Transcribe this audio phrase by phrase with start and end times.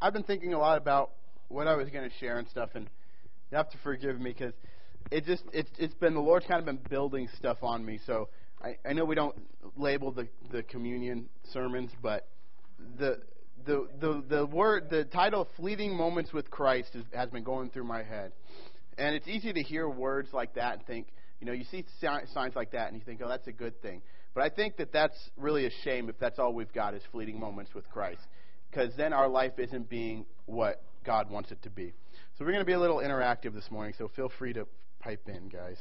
[0.00, 1.10] I've been thinking a lot about
[1.48, 2.88] what I was going to share and stuff, and
[3.50, 4.54] you have to forgive me because
[5.10, 7.98] it just it's it's been the Lord's kind of been building stuff on me.
[8.06, 8.28] So
[8.62, 9.34] I, I know we don't
[9.76, 12.28] label the the communion sermons, but
[12.98, 13.20] the
[13.66, 17.84] the the the word the title "Fleeting Moments with Christ" is, has been going through
[17.84, 18.32] my head,
[18.98, 21.08] and it's easy to hear words like that and think,
[21.40, 24.02] you know, you see signs like that and you think, oh, that's a good thing.
[24.34, 27.40] But I think that that's really a shame if that's all we've got is fleeting
[27.40, 28.20] moments with Christ,
[28.70, 31.92] because then our life isn't being what God wants it to be.
[32.36, 34.66] So we're going to be a little interactive this morning, so feel free to
[35.00, 35.78] pipe in, guys.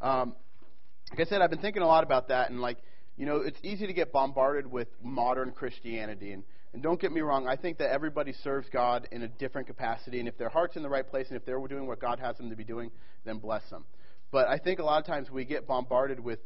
[0.00, 0.34] Um,
[1.10, 2.78] like I said, I've been thinking a lot about that, and like,
[3.16, 7.22] you know, it's easy to get bombarded with modern Christianity, and and don't get me
[7.22, 10.76] wrong, I think that everybody serves God in a different capacity, and if their heart's
[10.76, 12.90] in the right place, and if they're doing what God has them to be doing,
[13.24, 13.84] then bless them.
[14.30, 16.40] But I think a lot of times we get bombarded with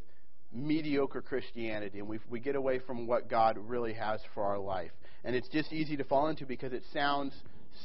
[0.52, 4.90] mediocre Christianity, and we we get away from what God really has for our life,
[5.24, 7.34] and it's just easy to fall into because it sounds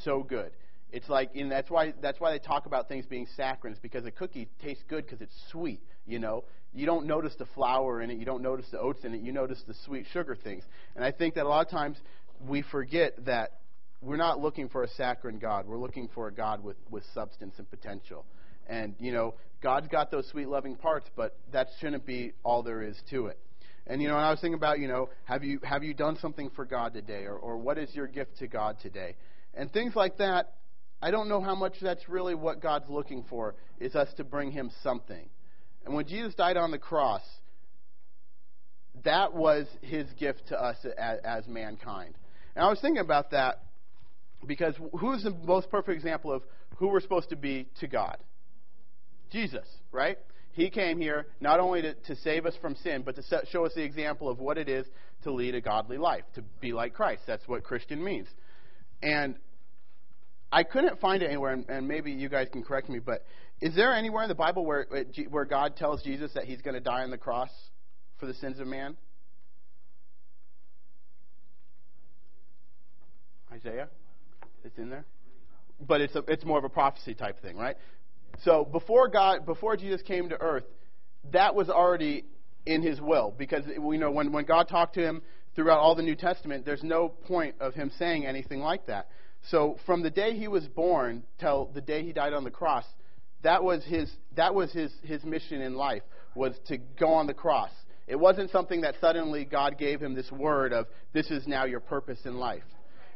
[0.03, 0.51] so good.
[0.91, 4.11] It's like, and that's why that's why they talk about things being saccharin's because a
[4.11, 5.81] cookie tastes good because it's sweet.
[6.05, 9.13] You know, you don't notice the flour in it, you don't notice the oats in
[9.13, 10.63] it, you notice the sweet sugar things.
[10.95, 11.97] And I think that a lot of times
[12.47, 13.59] we forget that
[14.01, 15.65] we're not looking for a saccharine God.
[15.67, 18.25] We're looking for a God with with substance and potential.
[18.67, 22.81] And you know, God's got those sweet loving parts, but that shouldn't be all there
[22.81, 23.39] is to it.
[23.87, 26.17] And you know, and I was thinking about, you know, have you have you done
[26.21, 29.15] something for God today, or, or what is your gift to God today,
[29.53, 30.53] and things like that.
[31.01, 34.51] I don't know how much that's really what God's looking for, is us to bring
[34.51, 35.29] Him something.
[35.85, 37.21] And when Jesus died on the cross,
[39.03, 42.15] that was His gift to us as, as mankind.
[42.55, 43.63] And I was thinking about that
[44.45, 46.43] because who's the most perfect example of
[46.77, 48.17] who we're supposed to be to God?
[49.31, 50.17] Jesus, right?
[50.53, 53.65] He came here not only to, to save us from sin, but to set, show
[53.65, 54.85] us the example of what it is
[55.23, 57.23] to lead a godly life, to be like Christ.
[57.27, 58.27] That's what Christian means.
[59.03, 59.35] And
[60.51, 63.25] I couldn't find it anywhere, and, and maybe you guys can correct me, but
[63.59, 64.87] is there anywhere in the Bible where,
[65.29, 67.49] where God tells Jesus that he's going to die on the cross
[68.19, 68.95] for the sins of man?
[73.51, 73.89] Isaiah?
[74.63, 75.05] It's in there?
[75.79, 77.77] But it's, a, it's more of a prophecy type thing, right?
[78.43, 80.65] So before God, before Jesus came to earth,
[81.31, 82.25] that was already
[82.65, 85.21] in his will because we know when, when God talked to him
[85.55, 89.09] throughout all the New Testament, there's no point of him saying anything like that.
[89.49, 92.85] So from the day he was born till the day he died on the cross,
[93.43, 96.03] that was his that was his his mission in life
[96.35, 97.71] was to go on the cross.
[98.07, 101.79] It wasn't something that suddenly God gave him this word of this is now your
[101.79, 102.63] purpose in life.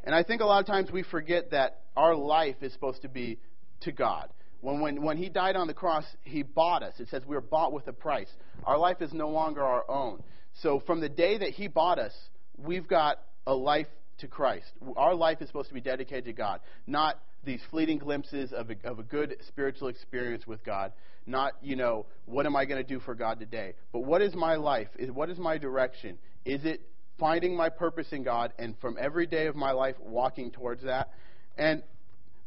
[0.04, 3.08] And I think a lot of times we forget that our life is supposed to
[3.08, 3.38] be
[3.82, 4.28] to God.
[4.62, 6.94] When, when, when he died on the cross, he bought us.
[6.98, 8.30] It says we were bought with a price.
[8.64, 10.22] Our life is no longer our own.
[10.62, 12.12] So from the day that he bought us,
[12.56, 14.70] we've got a life to Christ.
[14.96, 18.76] Our life is supposed to be dedicated to God, not these fleeting glimpses of a,
[18.88, 20.92] of a good spiritual experience with God.
[21.26, 23.74] Not, you know, what am I going to do for God today?
[23.92, 24.88] But what is my life?
[24.96, 26.18] Is what is my direction?
[26.44, 26.82] Is it
[27.18, 31.10] finding my purpose in God and from every day of my life walking towards that?
[31.58, 31.82] And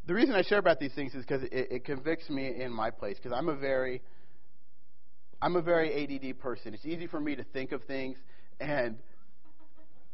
[0.07, 2.91] the reason I share about these things is because it, it convicts me in my
[2.91, 4.01] place because I'm a very
[5.41, 6.73] I'm a very ADD person.
[6.73, 8.17] It's easy for me to think of things
[8.59, 8.97] and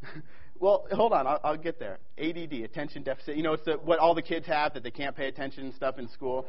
[0.61, 1.97] Well, hold on, I'll, I'll get there.
[2.19, 3.35] ADD, attention deficit.
[3.35, 5.73] You know, it's the, what all the kids have that they can't pay attention and
[5.73, 6.45] stuff in school.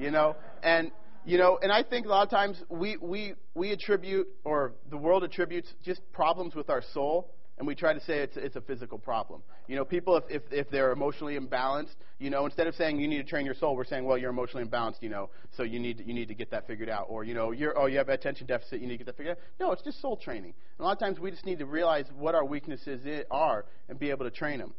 [0.00, 0.90] You know, and
[1.26, 4.96] you know, and I think a lot of times we we we attribute or the
[4.96, 8.60] world attributes just problems with our soul and we try to say it's, it's a
[8.60, 9.42] physical problem.
[9.66, 13.08] You know, people, if, if, if they're emotionally imbalanced, you know, instead of saying you
[13.08, 15.78] need to train your soul, we're saying, well, you're emotionally imbalanced, you know, so you
[15.78, 17.06] need to, you need to get that figured out.
[17.08, 19.38] Or, you know, you're, oh, you have attention deficit, you need to get that figured
[19.38, 19.42] out.
[19.58, 20.52] No, it's just soul training.
[20.78, 23.00] And a lot of times we just need to realize what our weaknesses
[23.30, 24.74] are and be able to train them.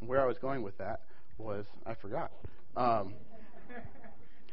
[0.00, 1.00] Where I was going with that
[1.38, 2.30] was, I forgot.
[2.76, 3.14] Um,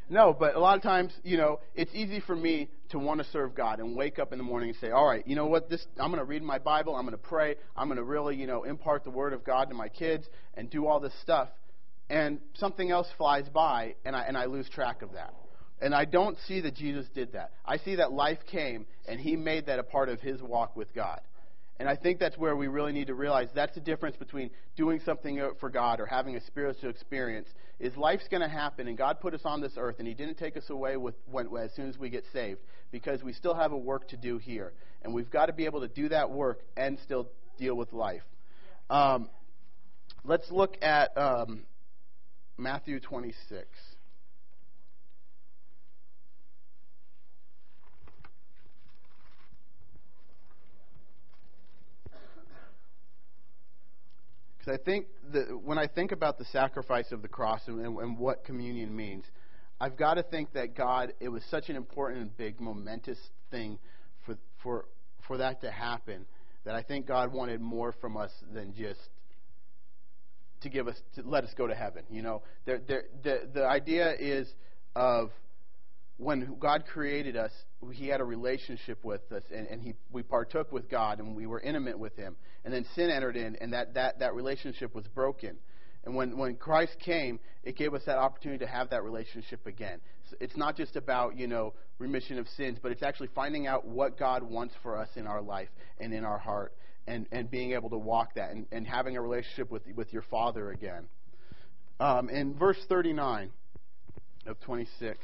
[0.09, 3.27] no, but a lot of times, you know, it's easy for me to want to
[3.31, 5.69] serve God and wake up in the morning and say, "All right, you know what?
[5.69, 6.95] This I'm going to read my Bible.
[6.95, 7.55] I'm going to pray.
[7.77, 10.69] I'm going to really, you know, impart the Word of God to my kids and
[10.69, 11.49] do all this stuff."
[12.09, 15.33] And something else flies by, and I and I lose track of that.
[15.81, 17.51] And I don't see that Jesus did that.
[17.65, 20.93] I see that life came, and He made that a part of His walk with
[20.93, 21.21] God.
[21.79, 24.99] And I think that's where we really need to realize that's the difference between doing
[25.05, 27.47] something for God or having a spiritual experience.
[27.79, 30.37] Is life's going to happen, and God put us on this earth, and He didn't
[30.37, 32.59] take us away with when, as soon as we get saved,
[32.91, 35.79] because we still have a work to do here, and we've got to be able
[35.79, 38.23] to do that work and still deal with life.
[38.89, 39.29] Um,
[40.25, 41.63] let's look at um,
[42.57, 43.65] Matthew 26.
[54.59, 57.97] Because I think that when I think about the sacrifice of the cross and, and,
[57.97, 59.25] and what communion means,
[59.79, 63.17] I've got to think that God, it was such an important and big, momentous
[63.49, 63.79] thing
[64.25, 64.85] for, for,
[65.27, 66.25] for that to happen
[66.65, 68.99] that I think God wanted more from us than just
[70.61, 72.03] to give us to let us go to heaven.
[72.09, 74.47] You know, there, there, the the idea is
[74.95, 75.31] of
[76.19, 77.51] when God created us,
[77.93, 81.47] He had a relationship with us, and, and he, we partook with God, and we
[81.47, 82.35] were intimate with Him.
[82.65, 85.57] And then sin entered in, and that, that, that relationship was broken.
[86.03, 90.01] And when, when Christ came, it gave us that opportunity to have that relationship again.
[90.41, 94.19] It's not just about, you know, remission of sins, but it's actually finding out what
[94.19, 95.69] God wants for us in our life
[95.99, 96.73] and in our heart
[97.07, 100.21] and, and being able to walk that and, and having a relationship with, with your
[100.23, 101.05] Father again.
[101.99, 103.51] Um, in verse 39
[104.45, 105.17] of 26,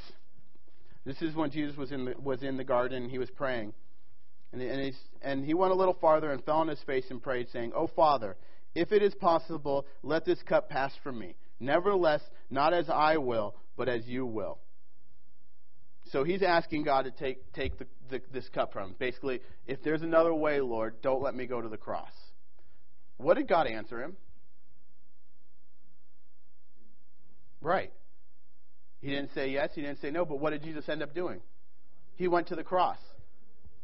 [1.06, 3.10] this is when Jesus was in the, was in the garden.
[3.10, 3.74] He was praying.
[4.52, 7.48] And, and, and he went a little farther and fell on his face and prayed,
[7.52, 8.36] saying, Oh, Father,
[8.74, 11.36] if it is possible, let this cup pass from me.
[11.60, 14.60] Nevertheless, not as I will, but as you will.
[16.12, 18.96] So he's asking God to take, take the, the, this cup from him.
[19.00, 22.12] Basically, if there's another way, Lord, don't let me go to the cross.
[23.18, 24.16] What did God answer him?
[27.62, 27.92] Right.
[29.06, 31.40] He didn't say yes, he didn't say no, but what did Jesus end up doing?
[32.16, 32.98] He went to the cross.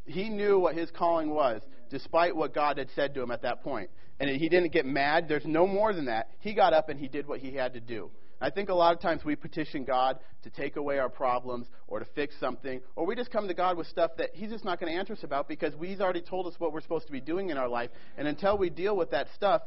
[0.03, 3.61] He knew what his calling was, despite what God had said to him at that
[3.63, 3.91] point.
[4.19, 5.27] And he didn't get mad.
[5.27, 6.29] There's no more than that.
[6.39, 8.09] He got up and he did what he had to do.
[8.41, 11.99] I think a lot of times we petition God to take away our problems or
[11.99, 14.79] to fix something, or we just come to God with stuff that He's just not
[14.79, 17.21] going to answer us about because He's already told us what we're supposed to be
[17.21, 17.91] doing in our life.
[18.17, 19.61] And until we deal with that stuff,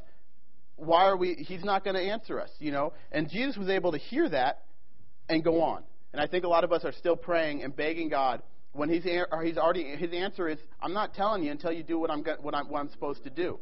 [0.75, 1.35] why are we?
[1.35, 2.93] He's not going to answer us, you know.
[3.13, 4.65] And Jesus was able to hear that
[5.29, 5.83] and go on.
[6.13, 8.43] And I think a lot of us are still praying and begging God
[8.73, 12.11] when He's He's already His answer is, "I'm not telling you until you do what
[12.11, 13.59] I'm what I'm, what I'm supposed to do."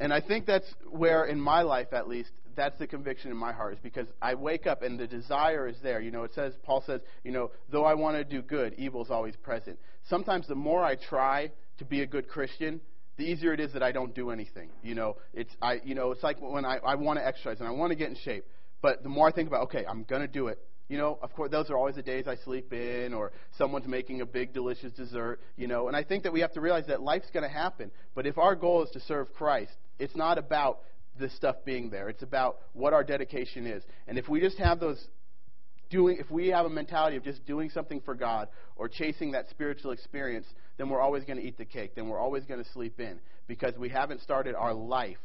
[0.00, 3.52] And I think that's where, in my life at least, that's the conviction in my
[3.52, 6.00] heart is because I wake up and the desire is there.
[6.00, 9.04] You know, it says Paul says, you know, though I want to do good, evil
[9.04, 9.78] is always present.
[10.08, 12.80] Sometimes the more I try to be a good Christian,
[13.16, 14.70] the easier it is that I don't do anything.
[14.82, 17.68] You know, it's I you know, it's like when I, I want to exercise and
[17.68, 18.44] I want to get in shape.
[18.82, 20.58] But the more I think about, okay, I'm gonna do it.
[20.88, 24.20] You know, of course, those are always the days I sleep in, or someone's making
[24.20, 25.40] a big, delicious dessert.
[25.56, 27.90] You know, and I think that we have to realize that life's going to happen.
[28.14, 30.80] But if our goal is to serve Christ, it's not about
[31.18, 32.10] this stuff being there.
[32.10, 33.82] It's about what our dedication is.
[34.06, 35.02] And if we just have those
[35.88, 39.48] doing if we have a mentality of just doing something for God or chasing that
[39.50, 40.46] spiritual experience,
[40.76, 41.94] then we're always going to eat the cake.
[41.94, 45.18] Then we're always going to sleep in because we haven't started our life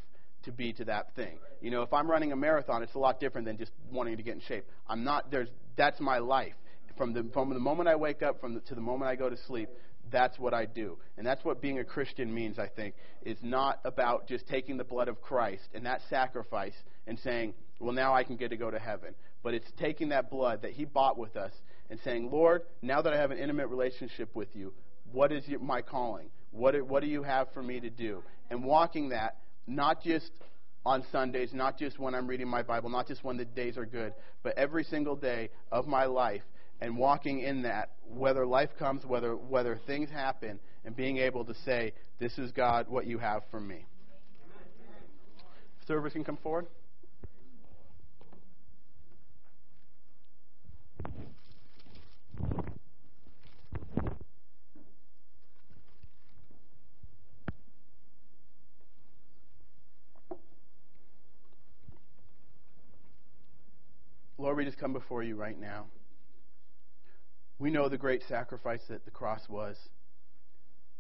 [0.47, 1.37] to be to that thing.
[1.61, 4.23] You know, if I'm running a marathon, it's a lot different than just wanting to
[4.23, 4.65] get in shape.
[4.87, 6.55] I'm not there's that's my life.
[6.97, 9.29] From the from the moment I wake up from the, to the moment I go
[9.29, 9.69] to sleep,
[10.11, 10.97] that's what I do.
[11.17, 14.83] And that's what being a Christian means, I think, is not about just taking the
[14.83, 16.73] blood of Christ and that sacrifice
[17.05, 19.13] and saying, well, now I can get to go to heaven.
[19.43, 21.51] But it's taking that blood that He bought with us
[21.89, 24.73] and saying, Lord, now that I have an intimate relationship with you,
[25.11, 26.29] what is my calling?
[26.51, 28.23] What, what do you have for me to do?
[28.49, 30.31] And walking that, not just
[30.85, 33.85] on Sundays, not just when I'm reading my Bible, not just when the days are
[33.85, 36.43] good, but every single day of my life
[36.79, 41.53] and walking in that, whether life comes, whether, whether things happen, and being able to
[41.65, 43.85] say, This is God, what you have for me.
[45.85, 46.67] Servers can come forward.
[64.37, 65.85] Lord, we just come before you right now.
[67.59, 69.77] We know the great sacrifice that the cross was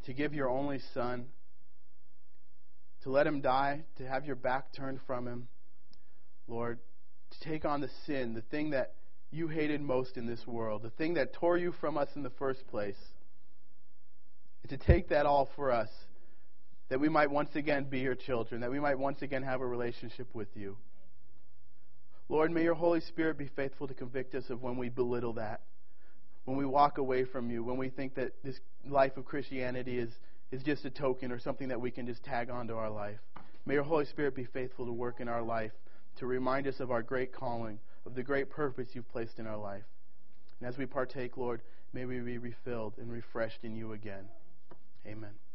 [0.05, 1.27] to give your only son,
[3.03, 5.47] to let him die, to have your back turned from him,
[6.47, 6.79] Lord,
[7.31, 8.93] to take on the sin, the thing that
[9.31, 12.29] you hated most in this world, the thing that tore you from us in the
[12.31, 12.97] first place,
[14.63, 15.89] and to take that all for us,
[16.89, 19.67] that we might once again be your children, that we might once again have a
[19.67, 20.77] relationship with you.
[22.29, 25.61] Lord, may your Holy Spirit be faithful to convict us of when we belittle that
[26.47, 28.57] when we walk away from you, when we think that this
[28.87, 30.09] life of Christianity is,
[30.49, 33.19] is just a token or something that we can just tag onto our life.
[33.65, 35.73] May your Holy Spirit be faithful to work in our life,
[36.19, 39.57] to remind us of our great calling, of the great purpose you've placed in our
[39.57, 39.83] life.
[40.61, 44.23] And as we partake, Lord, may we be refilled and refreshed in you again.
[45.05, 45.46] Amen.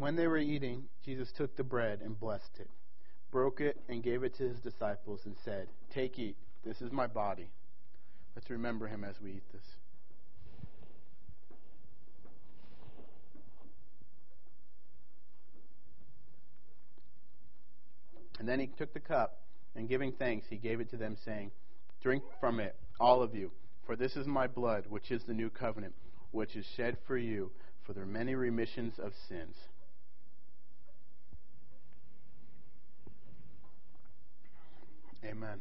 [0.00, 2.70] When they were eating, Jesus took the bread and blessed it,
[3.30, 6.36] broke it, and gave it to his disciples, and said, Take, eat.
[6.64, 7.50] This is my body.
[8.34, 9.62] Let's remember him as we eat this.
[18.38, 19.42] And then he took the cup,
[19.76, 21.50] and giving thanks, he gave it to them, saying,
[22.02, 23.50] Drink from it, all of you,
[23.84, 25.92] for this is my blood, which is the new covenant,
[26.30, 27.50] which is shed for you
[27.84, 29.56] for the many remissions of sins.
[35.24, 35.60] Amen.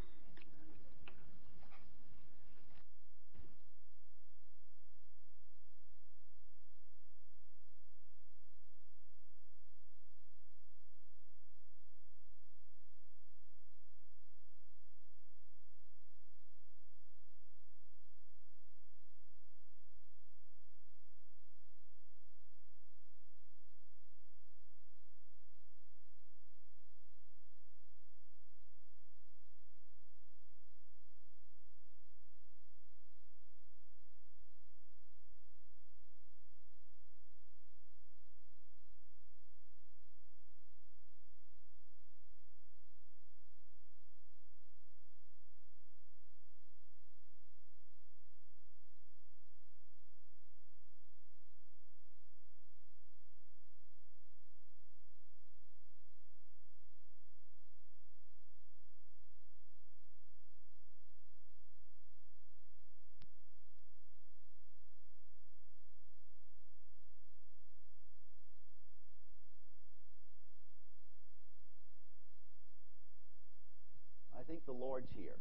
[74.99, 75.35] Lord's here.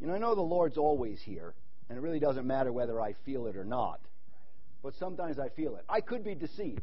[0.00, 1.54] You know, I know the Lord's always here,
[1.88, 4.00] and it really doesn't matter whether I feel it or not.
[4.82, 5.84] But sometimes I feel it.
[5.88, 6.82] I could be deceived,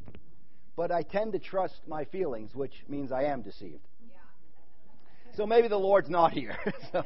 [0.75, 3.87] but I tend to trust my feelings, which means I am deceived.
[5.35, 6.57] So maybe the Lord's not here.
[6.91, 7.03] so.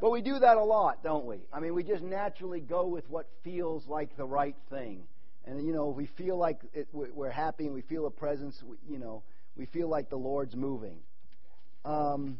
[0.00, 1.38] But we do that a lot, don't we?
[1.52, 5.04] I mean, we just naturally go with what feels like the right thing.
[5.44, 8.98] And, you know, we feel like it, we're happy and we feel a presence, you
[8.98, 9.22] know,
[9.56, 10.98] we feel like the Lord's moving.
[11.84, 12.38] Um,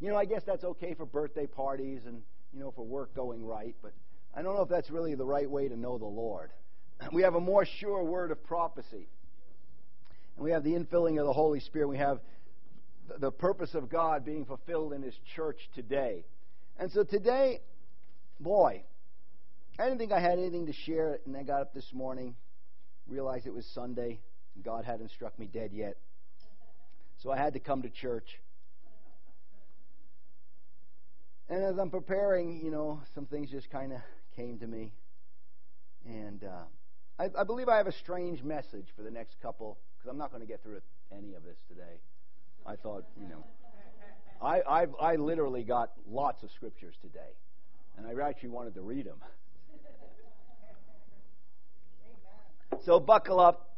[0.00, 3.44] you know, I guess that's okay for birthday parties and, you know, for work going
[3.44, 3.92] right, but
[4.34, 6.50] I don't know if that's really the right way to know the Lord.
[7.12, 9.08] We have a more sure word of prophecy.
[10.36, 11.88] And we have the infilling of the Holy Spirit.
[11.88, 12.20] We have
[13.18, 16.24] the purpose of God being fulfilled in His church today.
[16.78, 17.60] And so today,
[18.40, 18.84] boy,
[19.78, 22.34] I didn't think I had anything to share, and I got up this morning,
[23.06, 24.20] realized it was Sunday,
[24.54, 25.96] and God hadn't struck me dead yet.
[27.22, 28.40] So I had to come to church.
[31.48, 34.00] And as I'm preparing, you know, some things just kind of
[34.34, 34.92] came to me.
[36.04, 36.64] And uh,
[37.20, 40.30] I, I, believe I have a strange message for the next couple, because I'm not
[40.30, 40.80] going to get through
[41.16, 42.00] any of this today.
[42.66, 43.44] I thought, you know,
[44.42, 47.36] I, I've, I literally got lots of scriptures today,
[47.96, 49.18] and I actually wanted to read them.
[52.84, 53.76] So buckle up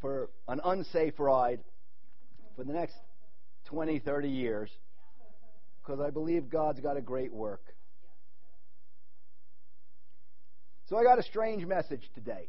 [0.00, 1.60] for an unsafe ride
[2.56, 2.96] for the next
[3.66, 4.70] 20, 30 years
[5.82, 7.62] because I believe God's got a great work.
[10.86, 12.48] So I got a strange message today.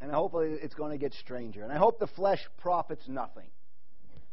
[0.00, 1.62] And hopefully it's going to get stranger.
[1.62, 3.48] And I hope the flesh profits nothing.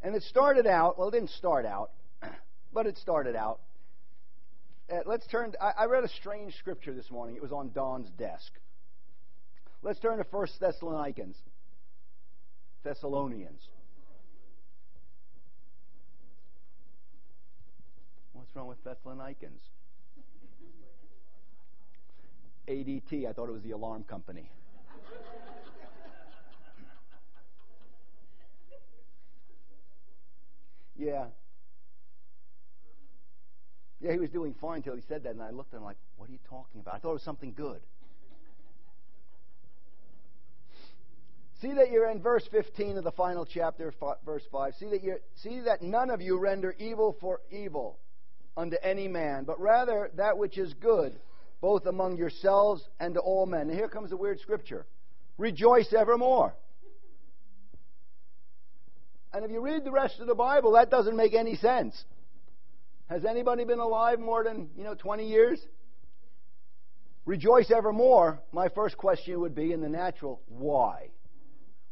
[0.01, 1.91] And it started out, well, it didn't start out,
[2.74, 3.60] but it started out.
[4.91, 7.36] Uh, let's turn, I, I read a strange scripture this morning.
[7.36, 8.51] It was on Don's desk.
[9.84, 11.38] Let's turn to 1 Thessalonians.
[12.84, 13.62] Thessalonians.
[18.51, 19.62] What's wrong with Thessalonians?
[22.67, 24.51] ADT, I thought it was the alarm company.
[30.98, 31.27] yeah.
[34.01, 35.96] Yeah, he was doing fine until he said that, and I looked at him like,
[36.17, 36.96] what are you talking about?
[36.96, 37.79] I thought it was something good.
[41.62, 43.93] See that you're in verse 15 of the final chapter,
[44.25, 44.75] verse 5.
[44.75, 47.98] See that, you see that none of you render evil for evil
[48.58, 51.20] unto any man, but rather that which is good,
[51.62, 53.62] both among yourselves and to all men.
[53.62, 54.86] And here comes the weird scripture
[55.38, 56.53] rejoice evermore.
[59.33, 62.03] And if you read the rest of the Bible, that doesn't make any sense.
[63.09, 65.59] Has anybody been alive more than, you know, 20 years?
[67.25, 68.40] Rejoice evermore.
[68.51, 71.09] My first question would be in the natural, why?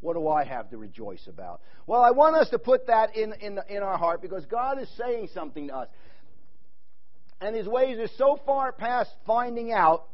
[0.02, 1.62] What do I have to rejoice about?
[1.88, 4.90] Well, I want us to put that in, in, in our heart because God is
[4.98, 5.88] saying something to us
[7.42, 10.06] and his ways are so far past finding out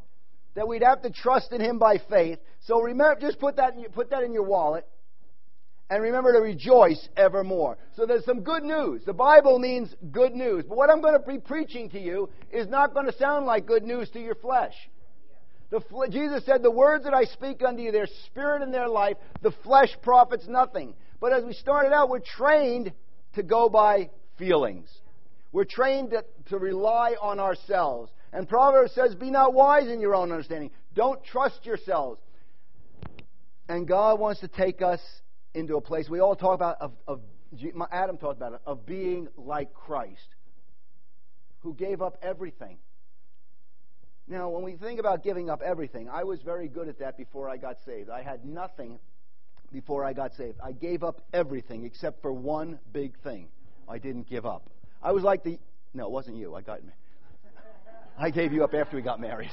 [0.55, 2.39] that we'd have to trust in Him by faith.
[2.61, 4.87] So remember, just put that in, put that in your wallet.
[5.87, 7.77] And remember to rejoice evermore.
[7.95, 9.03] So there's some good news.
[9.05, 10.65] The Bible means good news.
[10.67, 13.67] But what I'm going to be preaching to you is not going to sound like
[13.67, 14.73] good news to your flesh.
[15.69, 19.17] The, Jesus said, The words that I speak unto you, their spirit and their life,
[19.43, 20.95] the flesh profits nothing.
[21.19, 22.91] But as we started out, we're trained
[23.35, 24.09] to go by
[24.39, 24.89] feelings.
[25.55, 28.11] We're trained to, to rely on ourselves.
[28.33, 30.69] And Proverbs says, Be not wise in your own understanding.
[30.93, 32.19] Don't trust yourselves.
[33.69, 34.99] And God wants to take us
[35.53, 37.21] into a place we all talk about of, of
[37.89, 40.27] Adam talked about it of being like Christ,
[41.59, 42.77] who gave up everything.
[44.27, 47.49] Now, when we think about giving up everything, I was very good at that before
[47.49, 48.09] I got saved.
[48.09, 48.99] I had nothing
[49.71, 50.59] before I got saved.
[50.61, 53.47] I gave up everything except for one big thing.
[53.87, 54.69] I didn't give up.
[55.05, 55.59] I was like the
[55.93, 56.55] no, it wasn't you.
[56.55, 56.79] I got
[58.17, 59.51] I gave you up after we got married.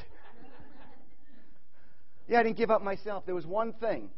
[2.27, 3.27] Yeah, I didn't give up myself.
[3.27, 4.09] There was one thing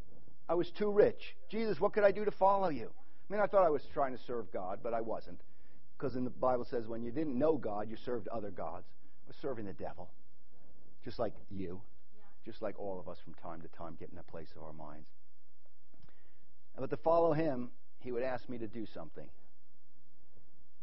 [0.48, 1.34] I was too rich.
[1.50, 2.88] Jesus, what could I do to follow you?
[2.88, 5.40] I mean, I thought I was trying to serve God, but I wasn't.
[5.98, 8.86] Because in the Bible says when you didn't know God, you served other gods.
[9.26, 10.10] I was serving the devil,
[11.04, 11.80] just like you,
[12.44, 14.72] just like all of us from time to time get in a place of our
[14.72, 15.08] minds.
[16.78, 19.26] But to follow him, he would ask me to do something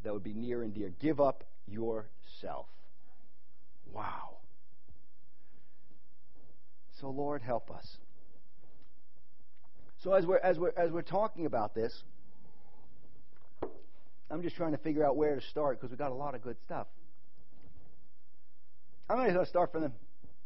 [0.04, 0.92] that would be near and dear.
[1.00, 2.68] Give up yourself.
[3.92, 4.38] Wow.
[7.00, 7.98] So, Lord, help us.
[10.04, 12.04] So as we're, as we're, as we're talking about this,
[14.32, 16.42] I'm just trying to figure out where to start because we've got a lot of
[16.42, 16.88] good stuff.
[19.10, 19.92] I'm going to start from the,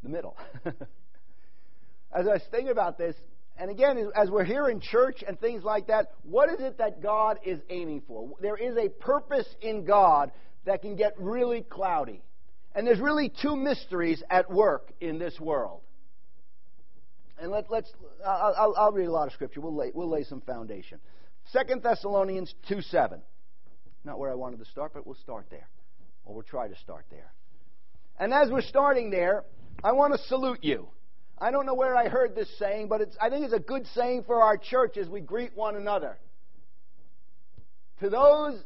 [0.01, 0.35] the middle.
[0.65, 3.15] as I was thinking about this,
[3.57, 7.01] and again, as we're here in church and things like that, what is it that
[7.01, 8.29] God is aiming for?
[8.41, 10.31] There is a purpose in God
[10.65, 12.21] that can get really cloudy.
[12.73, 15.81] And there's really two mysteries at work in this world.
[17.39, 17.85] And let, us
[18.25, 19.61] I'll, I'll, read a lot of scripture.
[19.61, 20.99] We'll lay, we'll lay some foundation.
[21.51, 23.21] Second Thessalonians 2 7.
[24.03, 25.67] Not where I wanted to start, but we'll start there.
[26.25, 27.31] Or we'll try to start there.
[28.19, 29.43] And as we're starting there,
[29.83, 30.87] I want to salute you.
[31.37, 34.23] I don't know where I heard this saying, but I think it's a good saying
[34.25, 36.17] for our church as we greet one another.
[37.99, 38.61] To those,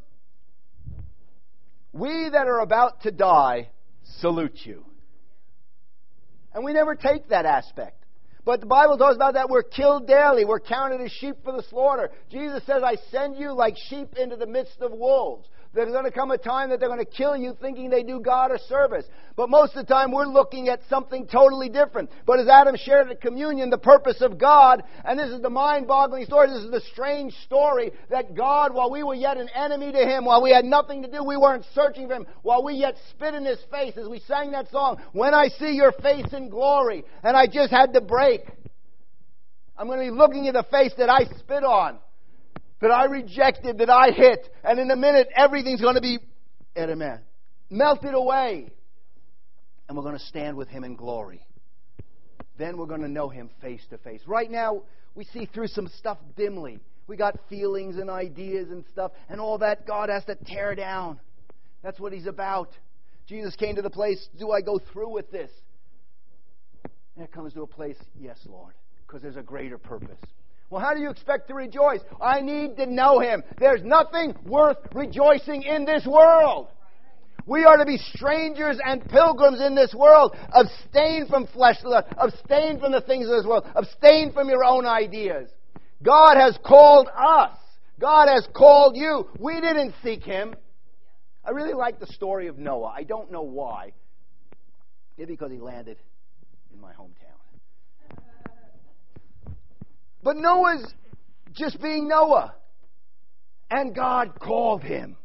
[1.94, 3.70] we that are about to die,
[4.20, 4.86] salute you.
[6.54, 8.04] And we never take that aspect.
[8.46, 10.46] But the Bible talks about that we're killed daily.
[10.46, 12.10] We're counted as sheep for the slaughter.
[12.32, 15.48] Jesus says, I send you like sheep into the midst of wolves.
[15.72, 18.20] There's going to come a time that they're going to kill you thinking they do
[18.20, 19.06] God a service.
[19.36, 22.10] But most of the time we're looking at something totally different.
[22.26, 26.26] But as Adam shared at communion, the purpose of God, and this is the mind-boggling
[26.26, 30.00] story, this is the strange story that God, while we were yet an enemy to
[30.00, 32.96] Him, while we had nothing to do, we weren't searching for Him, while we yet
[33.12, 36.50] spit in His face, as we sang that song, When I See Your Face in
[36.50, 38.42] Glory, and I just had to break.
[39.78, 42.00] I'm going to be looking at the face that I spit on
[42.82, 46.20] that I rejected, that I hit, and in a minute everything's going to be,
[46.78, 47.20] amen,
[47.70, 48.72] melted away.
[49.88, 51.46] And we're going to stand with Him in glory.
[52.58, 54.22] Then we're going to know Him face to face.
[54.28, 54.84] Right now,
[55.16, 56.80] we see through some stuff dimly.
[57.08, 61.20] We got feelings and ideas and stuff, and all that God has to tear down.
[61.82, 62.70] That's what He's about.
[63.28, 65.52] Jesus came to the place, do I go through with this?
[67.16, 68.74] And it comes to a place, yes, Lord,
[69.06, 70.20] because there's a greater purpose.
[70.70, 72.00] Well, how do you expect to rejoice?
[72.22, 73.44] I need to know Him.
[73.58, 76.68] There's nothing worth rejoicing in this world.
[77.46, 80.36] We are to be strangers and pilgrims in this world.
[80.54, 85.50] Abstain from flesh, abstain from the things of this world, abstain from your own ideas.
[86.04, 87.58] God has called us.
[88.00, 89.28] God has called you.
[89.40, 90.54] We didn't seek Him.
[91.44, 92.94] I really like the story of Noah.
[92.96, 93.94] I don't know why.
[95.18, 95.98] Maybe because he landed
[96.72, 97.29] in my hometown.
[100.24, 100.94] But Noah's
[101.54, 102.54] just being Noah.
[103.72, 105.16] And God called him.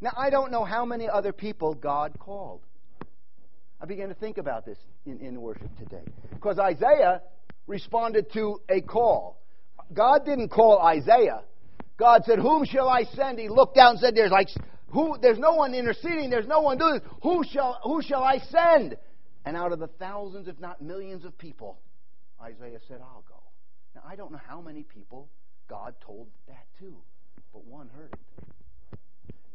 [0.00, 2.62] Now, I don't know how many other people God called.
[3.80, 6.04] I began to think about this in, in worship today.
[6.32, 7.22] Because Isaiah
[7.66, 9.40] responded to a call.
[9.92, 11.42] God didn't call Isaiah.
[11.98, 13.38] God said, Whom shall I send?
[13.38, 14.48] He looked down and said, There's like
[14.88, 17.02] who there's no one interceding, there's no one doing this.
[17.22, 18.96] Who shall who shall I send?
[19.44, 21.78] And out of the thousands, if not millions of people,
[22.40, 23.39] Isaiah said, I'll go.
[23.94, 25.28] Now, I don't know how many people
[25.68, 26.96] God told that to,
[27.52, 28.98] but one heard it.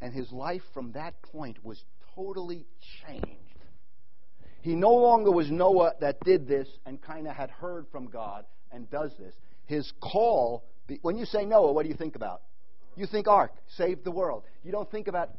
[0.01, 1.83] And his life from that point was
[2.15, 2.65] totally
[3.05, 3.29] changed.
[4.61, 8.45] He no longer was Noah that did this and kind of had heard from God
[8.71, 9.33] and does this.
[9.67, 10.63] His call,
[11.01, 12.41] when you say Noah, what do you think about?
[12.95, 14.43] You think ark, save the world.
[14.63, 15.29] You don't think about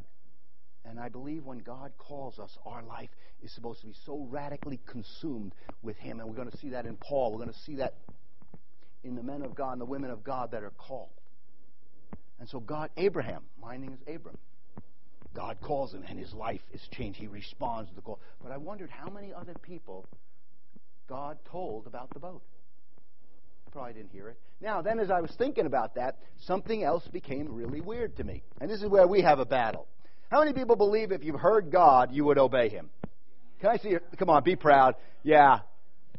[0.84, 3.10] And I believe when God calls us, our life
[3.42, 6.20] is supposed to be so radically consumed with Him.
[6.20, 7.32] And we're going to see that in Paul.
[7.32, 7.94] We're going to see that
[9.06, 11.10] in the men of God and the women of God that are called.
[12.38, 14.36] And so, God, Abraham, my name is Abram.
[15.34, 17.18] God calls him, and his life is changed.
[17.18, 18.20] He responds to the call.
[18.42, 20.06] But I wondered how many other people
[21.08, 22.42] God told about the boat.
[23.70, 24.38] Probably didn't hear it.
[24.60, 28.42] Now, then, as I was thinking about that, something else became really weird to me.
[28.60, 29.86] And this is where we have a battle.
[30.30, 32.88] How many people believe if you've heard God, you would obey him?
[33.60, 34.00] Can I see you?
[34.18, 34.94] Come on, be proud.
[35.22, 35.60] Yeah,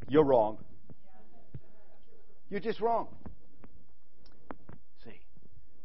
[0.07, 0.59] you're wrong.
[2.49, 3.07] You're just wrong.
[5.03, 5.19] See?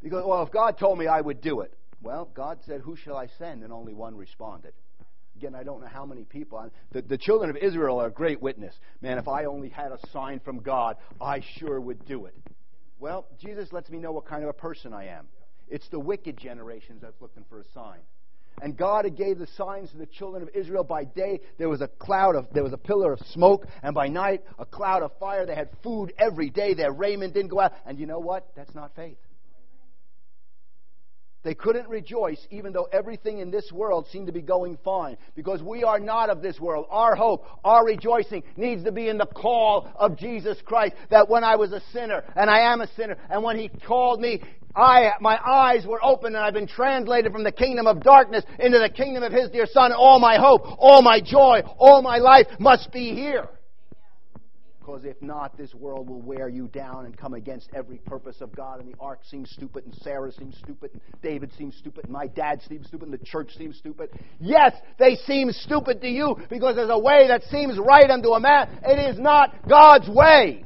[0.02, 3.16] Because, well, if God told me I would do it, well, God said, Who shall
[3.16, 3.62] I send?
[3.62, 4.72] And only one responded.
[5.36, 6.70] Again, I don't know how many people.
[6.92, 8.74] The, the children of Israel are a great witness.
[9.00, 12.34] Man, if I only had a sign from God, I sure would do it.
[13.00, 15.26] Well, Jesus lets me know what kind of a person I am.
[15.68, 18.00] It's the wicked generations that's looking for a sign.
[18.60, 20.84] And God gave the signs to the children of Israel.
[20.84, 24.08] By day there was a cloud of there was a pillar of smoke, and by
[24.08, 25.46] night a cloud of fire.
[25.46, 26.74] They had food every day.
[26.74, 27.72] Their raiment didn't go out.
[27.86, 28.48] And you know what?
[28.54, 29.16] That's not faith.
[31.42, 35.60] They couldn't rejoice even though everything in this world seemed to be going fine because
[35.60, 36.86] we are not of this world.
[36.88, 41.42] Our hope, our rejoicing needs to be in the call of Jesus Christ that when
[41.42, 44.40] I was a sinner and I am a sinner and when He called me,
[44.74, 48.78] I, my eyes were open and I've been translated from the kingdom of darkness into
[48.78, 49.92] the kingdom of His dear Son.
[49.92, 53.48] All my hope, all my joy, all my life must be here.
[54.84, 58.52] Because if not, this world will wear you down and come against every purpose of
[58.52, 58.80] God.
[58.80, 62.26] And the ark seems stupid, and Sarah seems stupid, and David seems stupid, and my
[62.26, 64.10] dad seems stupid, and the church seems stupid.
[64.40, 68.40] Yes, they seem stupid to you because there's a way that seems right unto a
[68.40, 68.80] man.
[68.84, 70.64] It is not God's way.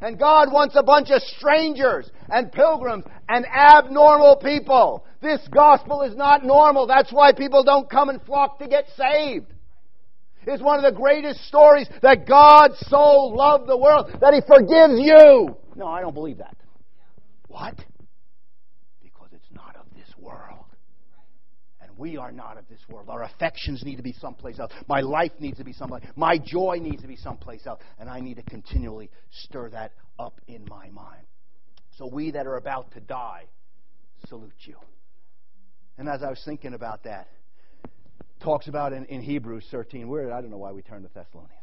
[0.00, 5.04] And God wants a bunch of strangers and pilgrims and abnormal people.
[5.20, 6.86] This gospel is not normal.
[6.86, 9.52] That's why people don't come and flock to get saved
[10.46, 15.00] is one of the greatest stories that God so loved the world that He forgives
[15.00, 15.56] you.
[15.76, 16.56] No, I don't believe that.
[17.48, 17.76] What?
[19.02, 20.64] Because it's not of this world.
[21.80, 23.08] And we are not of this world.
[23.08, 24.72] Our affections need to be someplace else.
[24.88, 26.04] My life needs to be someplace.
[26.16, 27.80] My joy needs to be someplace else.
[27.98, 31.26] And I need to continually stir that up in my mind.
[31.96, 33.44] So we that are about to die
[34.28, 34.76] salute you.
[35.98, 37.28] And as I was thinking about that,
[38.40, 40.08] talks about in, in Hebrews 13.
[40.08, 41.54] Where I don't know why we turned to Thessalonians.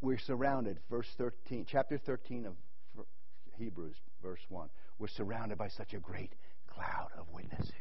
[0.00, 2.54] We're surrounded, verse 13, chapter 13 of
[3.56, 4.68] Hebrews, verse 1.
[4.98, 6.34] We're surrounded by such a great
[6.66, 7.72] cloud of witnesses.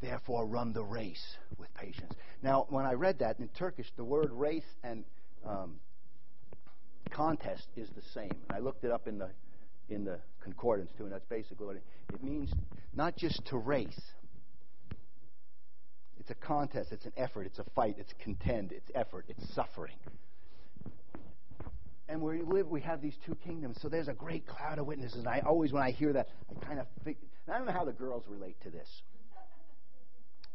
[0.00, 2.12] Therefore, run the race with patience.
[2.42, 5.04] Now, when I read that in Turkish, the word race and
[5.46, 5.76] um,
[7.10, 8.32] contest is the same.
[8.48, 9.30] And I looked it up in the
[9.90, 12.50] in the concordance too, and that's basically what it, it means.
[12.96, 14.00] Not just to race.
[16.18, 16.92] It's a contest.
[16.92, 17.46] It's an effort.
[17.46, 17.96] It's a fight.
[17.98, 18.72] It's contend.
[18.72, 19.26] It's effort.
[19.28, 19.96] It's suffering.
[22.08, 22.68] And where we live.
[22.68, 23.78] We have these two kingdoms.
[23.82, 25.18] So there's a great cloud of witnesses.
[25.18, 27.18] And I always, when I hear that, I kind of think.
[27.46, 28.88] I don't know how the girls relate to this.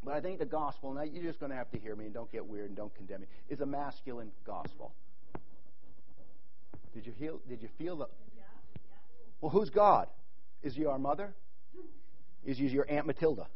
[0.04, 2.14] But I think the gospel, now you're just going to have to hear me and
[2.14, 4.94] don't get weird and don't condemn me, is a masculine gospel.
[6.94, 7.42] Did you feel?
[7.48, 8.08] Did you feel the?
[9.42, 10.08] Well, who's God?
[10.64, 11.34] Is he our mother?
[12.46, 13.48] Is he your Aunt Matilda?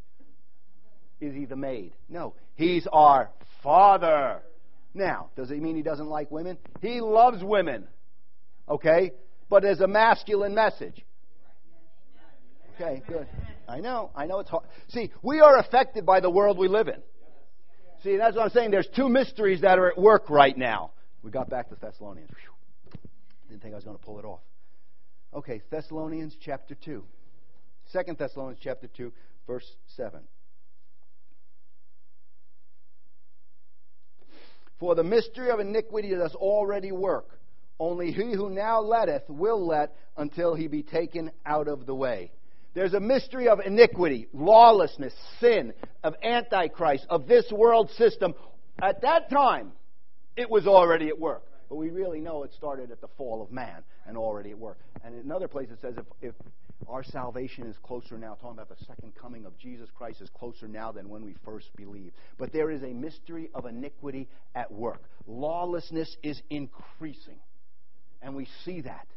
[1.20, 1.94] Is he the maid?
[2.10, 2.34] No.
[2.56, 3.30] He's our
[3.62, 4.42] Father.
[4.94, 6.58] Now, does it mean he doesn't like women?
[6.82, 7.88] He loves women.
[8.68, 9.12] Okay?
[9.50, 11.04] But as a masculine message.
[12.76, 13.28] Okay, good.
[13.68, 14.12] I know.
[14.16, 14.66] I know it's hard.
[14.90, 17.02] See, we are affected by the world we live in.
[18.04, 18.72] See, that's what I'm saying.
[18.72, 20.92] There's two mysteries that are at work right now.
[21.24, 22.30] We got back to Thessalonians.
[22.30, 23.00] Whew.
[23.50, 24.42] Didn't think I was going to pull it off.
[25.34, 27.04] Okay, Thessalonians chapter 2.
[27.94, 29.14] 2 Thessalonians chapter 2,
[29.46, 30.20] verse 7.
[34.80, 37.40] For the mystery of iniquity does already work.
[37.80, 42.32] Only he who now letteth will let until he be taken out of the way.
[42.74, 48.34] There's a mystery of iniquity, lawlessness, sin, of Antichrist, of this world system.
[48.82, 49.74] At that time,
[50.36, 51.44] it was already at work.
[51.70, 54.80] But we really know it started at the fall of man and already at work.
[55.04, 56.36] And in another place it says if, if
[56.88, 60.68] our salvation is closer now, talking about the second coming of Jesus Christ is closer
[60.68, 62.16] now than when we first believed.
[62.38, 65.04] But there is a mystery of iniquity at work.
[65.28, 67.40] Lawlessness is increasing.
[68.22, 69.08] And we see that.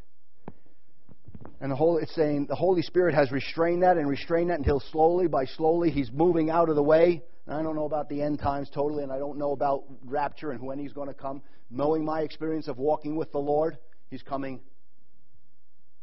[1.59, 4.79] And the whole, it's saying the Holy Spirit has restrained that and restrained that until
[4.79, 7.23] slowly, by slowly, He's moving out of the way.
[7.45, 10.51] And I don't know about the end times totally, and I don't know about rapture
[10.51, 11.41] and when He's going to come.
[11.69, 13.77] Knowing my experience of walking with the Lord,
[14.09, 14.61] He's coming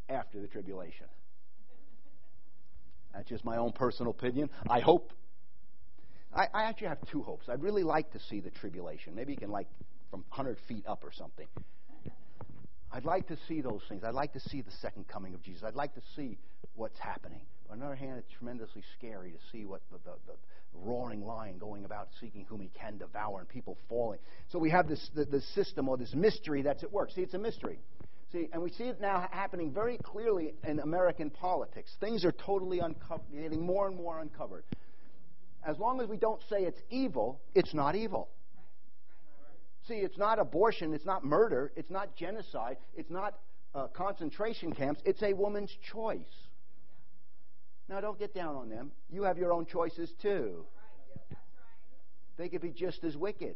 [0.08, 1.06] after the tribulation.
[3.14, 4.50] That's just my own personal opinion.
[4.68, 5.12] I hope.
[6.34, 7.48] I, I actually have two hopes.
[7.48, 9.14] I'd really like to see the tribulation.
[9.14, 9.68] Maybe you can, like,
[10.10, 11.46] from 100 feet up or something.
[12.92, 14.04] I'd like to see those things.
[14.04, 15.64] I'd like to see the second coming of Jesus.
[15.64, 16.38] I'd like to see
[16.76, 17.40] what's happening.
[17.70, 20.34] On the other hand, it's tremendously scary to see what the, the, the
[20.74, 24.20] roaring lion going about seeking whom he can devour and people falling.
[24.50, 27.10] So we have this the, the system or this mystery that's at work.
[27.10, 27.78] See, it's a mystery.
[28.34, 31.96] See, and we see it now happening very clearly in American politics.
[32.00, 34.64] Things are totally uncovered, getting more and more uncovered.
[35.64, 38.28] As long as we don't say it's evil, it's not evil.
[39.86, 43.38] See, it's not abortion, it's not murder, it's not genocide, it's not
[43.72, 46.48] uh, concentration camps, it's a woman's choice.
[47.88, 48.90] Now, don't get down on them.
[49.10, 50.64] You have your own choices too.
[52.36, 53.54] They could be just as wicked.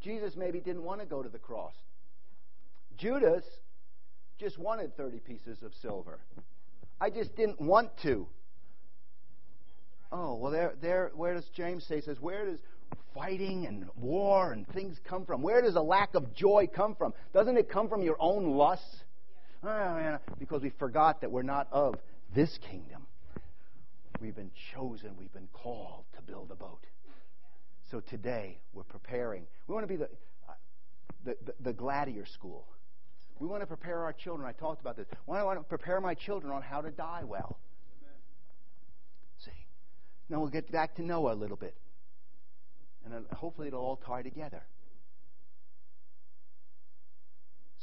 [0.00, 1.74] Jesus maybe didn't want to go to the cross.
[2.96, 3.44] Judas
[4.42, 6.18] just wanted 30 pieces of silver.
[7.00, 8.26] I just didn't want to.
[10.10, 11.96] Oh, well, there, there, where does James say?
[11.96, 12.58] He says, where does
[13.14, 15.42] fighting and war and things come from?
[15.42, 17.14] Where does a lack of joy come from?
[17.32, 19.04] Doesn't it come from your own lusts?
[19.62, 21.94] Oh, man, because we forgot that we're not of
[22.34, 23.06] this kingdom.
[24.20, 26.84] We've been chosen, we've been called to build a boat.
[27.92, 29.44] So today, we're preparing.
[29.68, 30.08] We want to be the,
[30.48, 30.52] uh,
[31.24, 32.66] the, the, the gladiator school.
[33.38, 34.48] We want to prepare our children.
[34.48, 35.06] I talked about this.
[35.24, 37.58] Why do I want to prepare my children on how to die well.
[39.44, 39.50] See?
[40.28, 41.74] Now we'll get back to Noah a little bit.
[43.04, 44.62] And hopefully it'll all tie together.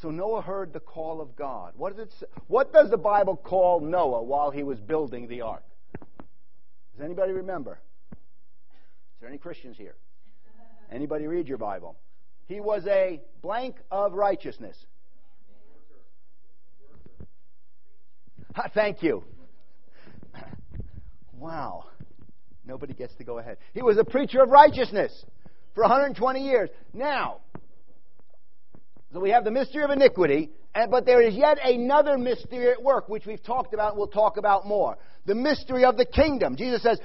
[0.01, 1.73] So Noah heard the call of God.
[1.75, 5.63] What does, it, what does the Bible call Noah while he was building the ark?
[5.99, 7.79] Does anybody remember?
[8.13, 9.95] Is there any Christians here?
[10.89, 11.97] Anybody read your Bible?
[12.47, 14.77] He was a blank of righteousness.
[18.73, 19.23] Thank you.
[21.33, 21.85] Wow.
[22.65, 23.57] Nobody gets to go ahead.
[23.73, 25.25] He was a preacher of righteousness
[25.73, 26.69] for 120 years.
[26.93, 27.37] Now,
[29.11, 32.83] so we have the mystery of iniquity, and, but there is yet another mystery at
[32.83, 34.97] work, which we've talked about and we'll talk about more.
[35.25, 36.55] The mystery of the kingdom.
[36.55, 36.99] Jesus says,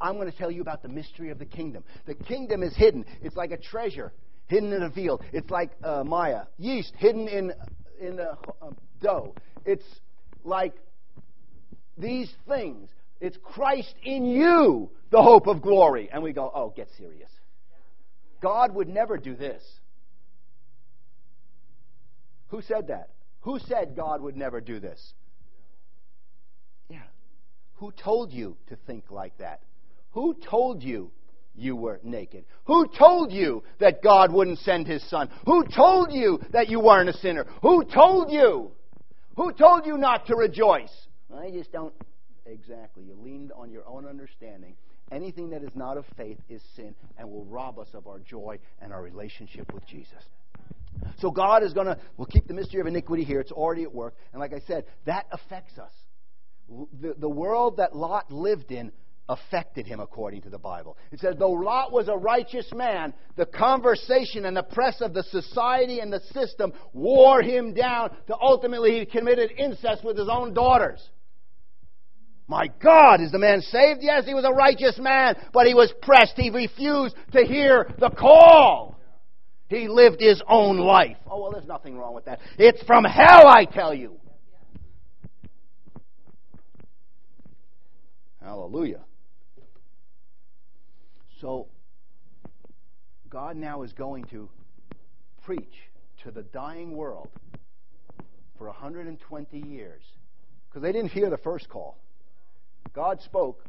[0.00, 1.84] I'm going to tell you about the mystery of the kingdom.
[2.06, 3.06] The kingdom is hidden.
[3.22, 4.12] It's like a treasure
[4.46, 5.22] hidden in a field.
[5.32, 7.52] It's like uh, Maya, yeast hidden in,
[8.00, 9.34] in a, uh, dough.
[9.64, 9.84] It's
[10.44, 10.74] like
[11.96, 12.88] these things.
[13.20, 16.08] It's Christ in you, the hope of glory.
[16.12, 17.30] And we go, oh, get serious.
[18.40, 19.62] God would never do this.
[22.48, 23.10] Who said that?
[23.40, 25.00] Who said God would never do this?
[26.88, 27.02] Yeah.
[27.76, 29.60] Who told you to think like that?
[30.12, 31.10] Who told you
[31.56, 32.44] you were naked?
[32.66, 35.30] Who told you that God wouldn't send his son?
[35.46, 37.46] Who told you that you weren't a sinner?
[37.62, 38.70] Who told you?
[39.36, 40.92] Who told you not to rejoice?
[41.34, 41.94] I just don't.
[42.46, 43.04] Exactly.
[43.04, 44.76] You leaned on your own understanding.
[45.10, 48.58] Anything that is not of faith is sin and will rob us of our joy
[48.80, 50.22] and our relationship with Jesus.
[51.18, 53.40] So God is going to, we'll keep the mystery of iniquity here.
[53.40, 54.14] It's already at work.
[54.32, 55.92] And like I said, that affects us.
[57.00, 58.92] The, the world that Lot lived in
[59.28, 60.96] affected him according to the Bible.
[61.10, 65.22] It says, though Lot was a righteous man, the conversation and the press of the
[65.22, 70.52] society and the system wore him down to ultimately he committed incest with his own
[70.52, 71.00] daughters.
[72.46, 74.00] My God, is the man saved?
[74.02, 76.34] Yes, he was a righteous man, but he was pressed.
[76.36, 79.00] He refused to hear the call.
[79.68, 81.16] He lived his own life.
[81.26, 82.40] Oh, well, there's nothing wrong with that.
[82.58, 84.18] It's from hell, I tell you.
[88.42, 89.00] Hallelujah.
[91.44, 91.66] So,
[93.28, 94.48] God now is going to
[95.42, 95.74] preach
[96.22, 97.28] to the dying world
[98.56, 100.00] for 120 years.
[100.66, 101.98] Because they didn't hear the first call.
[102.94, 103.62] God spoke,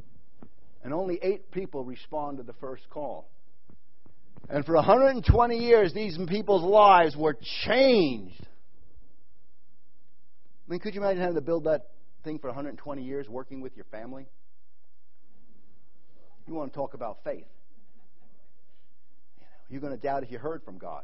[0.85, 3.27] and only eight people responded to the first call.
[4.47, 8.47] And for 120 years, these people's lives were changed.
[10.65, 11.87] I mean, could you imagine having to build that
[12.23, 14.27] thing for 120 years working with your family?
[16.47, 17.43] You want to talk about faith.
[19.69, 21.03] You're going to doubt if you heard from God.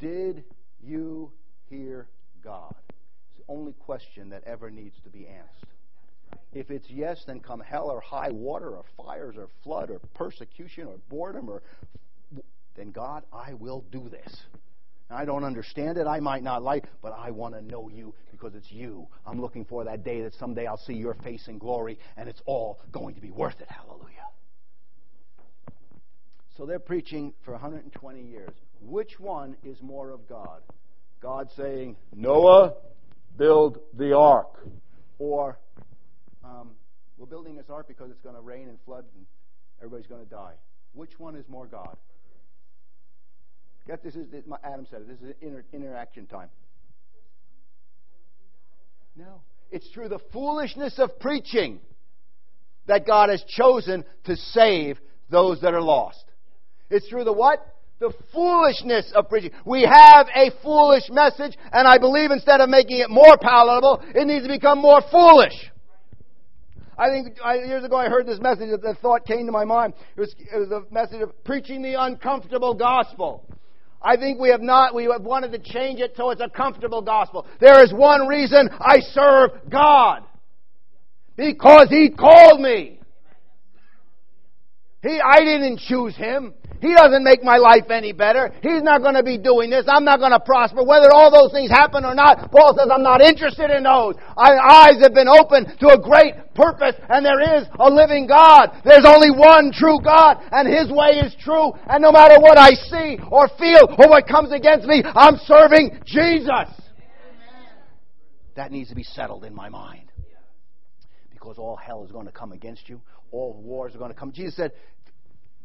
[0.00, 0.44] Did
[0.82, 1.30] you
[1.68, 2.08] hear
[2.42, 2.74] God?
[2.88, 5.66] It's the only question that ever needs to be asked.
[6.52, 10.86] If it's yes, then come hell or high water or fires or flood or persecution
[10.86, 11.62] or boredom or
[12.76, 14.42] then God, I will do this.
[15.10, 16.06] I don't understand it.
[16.06, 19.08] I might not like, but I want to know you because it's you.
[19.26, 22.40] I'm looking for that day that someday I'll see your face in glory, and it's
[22.46, 23.68] all going to be worth it.
[23.68, 24.28] Hallelujah.
[26.60, 28.50] So they're preaching for 120 years.
[28.82, 30.60] Which one is more of God?
[31.22, 32.74] God saying, Noah,
[33.38, 34.68] build the ark.
[35.18, 35.58] or
[36.44, 36.72] um,
[37.16, 39.24] we're building this ark because it's going to rain and flood and
[39.78, 40.52] everybody's going to die.
[40.92, 41.96] Which one is more God?
[43.86, 44.26] Get this is
[44.62, 45.08] Adam said it.
[45.08, 46.50] This is inter, interaction time.
[49.16, 51.80] No, it's through the foolishness of preaching
[52.86, 54.98] that God has chosen to save
[55.30, 56.22] those that are lost.
[56.90, 57.66] It's through the what?
[58.00, 59.52] The foolishness of preaching.
[59.64, 64.26] We have a foolish message, and I believe instead of making it more palatable, it
[64.26, 65.70] needs to become more foolish.
[66.98, 69.94] I think I, years ago I heard this message, the thought came to my mind.
[70.16, 73.46] It was, it was a message of preaching the uncomfortable gospel.
[74.02, 77.02] I think we have not, we have wanted to change it so it's a comfortable
[77.02, 77.46] gospel.
[77.60, 80.24] There is one reason I serve God.
[81.36, 83.00] Because He called me.
[85.02, 86.52] He, I didn't choose him.
[86.80, 88.52] He doesn't make my life any better.
[88.62, 89.84] He's not going to be doing this.
[89.86, 90.82] I'm not going to prosper.
[90.82, 94.16] Whether all those things happen or not, Paul says I'm not interested in those.
[94.36, 98.80] Our eyes have been opened to a great purpose and there is a living God.
[98.84, 101.72] There's only one true God and His way is true.
[101.86, 106.00] And no matter what I see or feel or what comes against me, I'm serving
[106.06, 106.72] Jesus.
[108.56, 110.10] That needs to be settled in my mind
[111.30, 113.00] because all hell is going to come against you.
[113.32, 114.32] All wars are going to come.
[114.32, 114.72] Jesus said,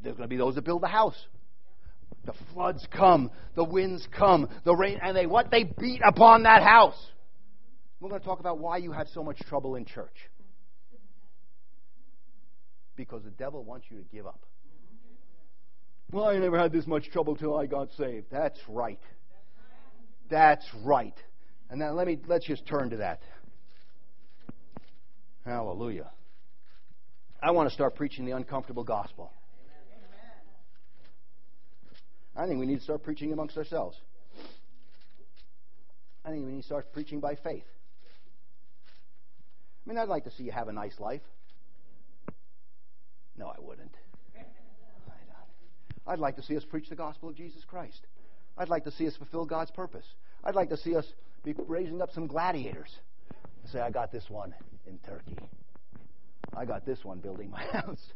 [0.05, 1.17] there's going to be those that build the house.
[2.25, 5.51] The floods come, the winds come, the rain, and they what?
[5.51, 6.97] They beat upon that house.
[7.99, 10.15] We're going to talk about why you have so much trouble in church.
[12.95, 14.45] Because the devil wants you to give up.
[16.11, 18.27] Well, I never had this much trouble till I got saved.
[18.31, 18.99] That's right.
[20.29, 21.15] That's right.
[21.69, 23.21] And now let me let's just turn to that.
[25.45, 26.11] Hallelujah.
[27.41, 29.32] I want to start preaching the uncomfortable gospel.
[32.36, 33.97] I think we need to start preaching amongst ourselves.
[36.25, 37.63] I think we need to start preaching by faith.
[39.86, 41.21] I mean, I'd like to see you have a nice life.
[43.38, 43.95] No, I wouldn't.
[46.07, 48.05] I'd like to see us preach the gospel of Jesus Christ.
[48.57, 50.05] I'd like to see us fulfill God's purpose.
[50.43, 51.05] I'd like to see us
[51.43, 52.89] be raising up some gladiators.
[53.63, 54.53] And say, I got this one
[54.88, 55.38] in Turkey.
[56.55, 58.13] I got this one building my house.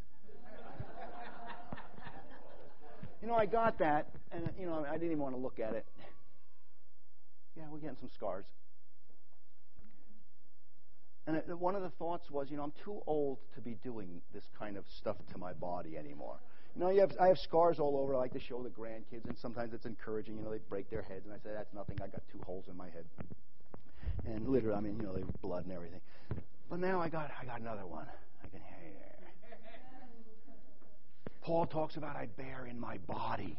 [3.21, 5.73] You know, I got that, and you know, I didn't even want to look at
[5.73, 5.85] it.
[7.57, 8.45] Yeah, we're getting some scars.
[11.27, 14.45] And one of the thoughts was, you know, I'm too old to be doing this
[14.57, 16.37] kind of stuff to my body anymore.
[16.75, 18.15] You know, you have, I have scars all over.
[18.15, 20.37] I like to show the grandkids, and sometimes it's encouraging.
[20.37, 21.97] You know, they break their heads, and I say, that's nothing.
[22.01, 23.05] I got two holes in my head.
[24.25, 26.01] And literally, I mean, you know, they blood and everything.
[26.69, 28.07] But now I got, I got another one.
[28.43, 29.18] I can hear.
[31.49, 33.57] Paul talks about I bear in my body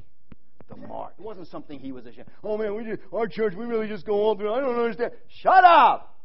[0.69, 1.15] the mark.
[1.19, 2.29] It wasn't something he was ashamed.
[2.45, 4.53] Oh man, we just, our church, we really just go on through.
[4.55, 5.11] I don't understand.
[5.27, 6.17] Shut up.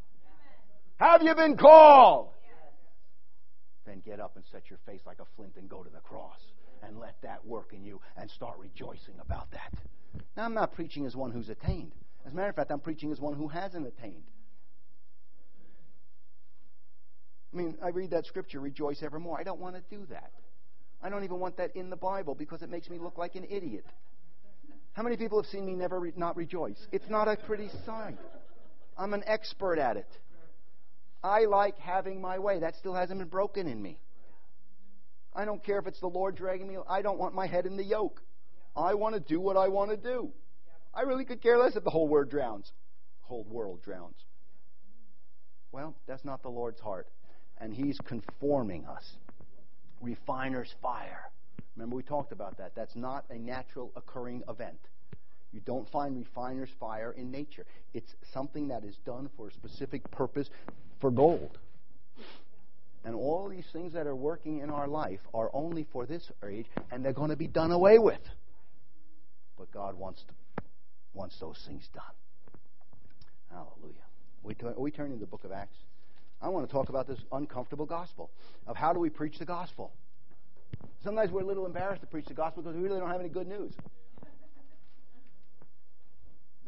[0.97, 2.29] Have you been called?
[3.87, 6.39] Then get up and set your face like a flint and go to the cross
[6.83, 9.73] and let that work in you and start rejoicing about that.
[10.37, 11.93] Now, I'm not preaching as one who's attained.
[12.27, 14.29] As a matter of fact, I'm preaching as one who hasn't attained.
[17.51, 19.39] I mean, I read that scripture, rejoice evermore.
[19.39, 20.29] I don't want to do that.
[21.05, 23.45] I don't even want that in the Bible because it makes me look like an
[23.47, 23.85] idiot.
[24.93, 26.79] How many people have seen me never re- not rejoice?
[26.91, 28.17] It's not a pretty sight.
[28.97, 30.07] I'm an expert at it.
[31.23, 32.59] I like having my way.
[32.59, 33.99] That still hasn't been broken in me.
[35.35, 36.77] I don't care if it's the Lord dragging me.
[36.89, 38.23] I don't want my head in the yoke.
[38.75, 40.31] I want to do what I want to do.
[40.91, 42.71] I really could care less if the whole world drowns.
[43.21, 44.15] Whole world drowns.
[45.71, 47.07] Well, that's not the Lord's heart
[47.59, 49.03] and He's conforming us.
[50.05, 51.31] Refiner's fire.
[51.75, 52.73] Remember, we talked about that.
[52.75, 54.79] That's not a natural occurring event.
[55.51, 57.65] You don't find refiner's fire in nature.
[57.93, 60.49] It's something that is done for a specific purpose
[60.99, 61.57] for gold.
[63.03, 66.65] And all these things that are working in our life are only for this age,
[66.91, 68.21] and they're going to be done away with.
[69.57, 70.63] But God wants to,
[71.13, 72.03] wants those things done.
[73.49, 74.03] Hallelujah.
[74.43, 75.77] We, t- we turn to the book of Acts.
[76.45, 78.29] I want to talk about this uncomfortable gospel
[78.67, 79.91] of how do we preach the gospel.
[81.03, 83.29] Sometimes we're a little embarrassed to preach the gospel because we really don't have any
[83.29, 83.73] good news.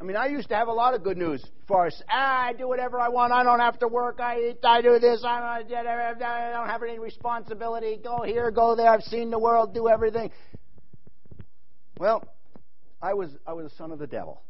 [0.02, 2.02] I mean, I used to have a lot of good news for us.
[2.10, 3.32] Ah, I do whatever I want.
[3.32, 4.20] I don't have to work.
[4.20, 4.58] I eat.
[4.64, 5.24] I do this.
[5.24, 8.00] I don't have any responsibility.
[8.04, 8.90] Go here, go there.
[8.90, 9.76] I've seen the world.
[9.76, 10.32] Do everything.
[12.00, 12.28] Well,
[13.00, 14.42] I was I was a son of the devil.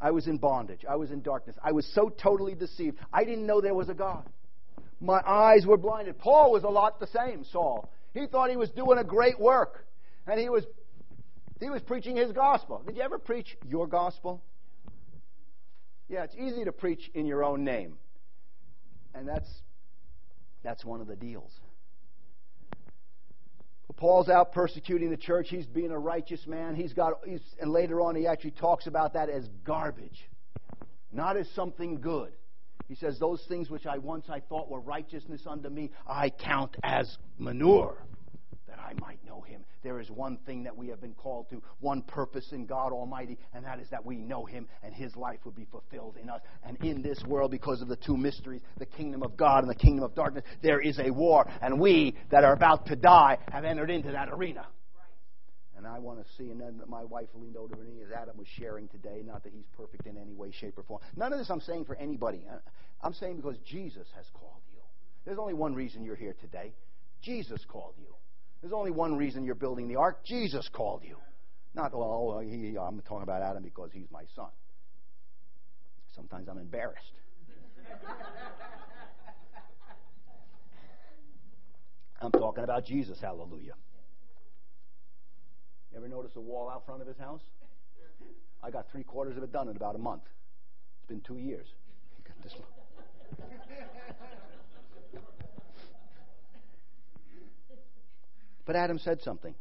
[0.00, 0.84] I was in bondage.
[0.88, 1.56] I was in darkness.
[1.62, 2.98] I was so totally deceived.
[3.12, 4.26] I didn't know there was a God.
[5.00, 6.18] My eyes were blinded.
[6.18, 7.90] Paul was a lot the same, Saul.
[8.12, 9.86] He thought he was doing a great work.
[10.26, 10.64] And he was
[11.60, 12.82] he was preaching his gospel.
[12.86, 14.42] Did you ever preach your gospel?
[16.08, 17.98] Yeah, it's easy to preach in your own name.
[19.14, 19.48] And that's
[20.62, 21.52] that's one of the deals.
[23.96, 25.48] Paul's out persecuting the church.
[25.48, 26.74] He's being a righteous man.
[26.74, 30.28] He's got, he's, and later on, he actually talks about that as garbage,
[31.12, 32.32] not as something good.
[32.88, 36.76] He says, Those things which I once I thought were righteousness unto me, I count
[36.82, 38.04] as manure,
[38.90, 42.02] I might know him there is one thing that we have been called to, one
[42.02, 45.52] purpose in God Almighty, and that is that we know Him and His life will
[45.52, 46.40] be fulfilled in us.
[46.64, 49.74] And in this world, because of the two mysteries, the kingdom of God and the
[49.74, 51.46] kingdom of darkness, there is a war.
[51.62, 54.66] And we that are about to die have entered into that arena.
[55.76, 58.36] And I want to see, and then my wife leaned over to me as Adam
[58.36, 61.00] was sharing today, not that he's perfect in any way, shape, or form.
[61.16, 62.44] None of this I'm saying for anybody.
[62.50, 62.58] Uh,
[63.00, 64.80] I'm saying because Jesus has called you.
[65.24, 66.74] There's only one reason you're here today.
[67.22, 68.14] Jesus called you.
[68.60, 70.24] There's only one reason you're building the ark.
[70.24, 71.16] Jesus called you.
[71.74, 74.50] Not, well, he, I'm talking about Adam because he's my son.
[76.14, 77.12] Sometimes I'm embarrassed.
[82.20, 83.72] I'm talking about Jesus, hallelujah.
[85.90, 87.40] You ever notice a wall out front of his house?
[88.62, 90.24] I got three quarters of it done in about a month.
[90.98, 91.66] It's been two years.
[98.70, 99.52] But Adam said something.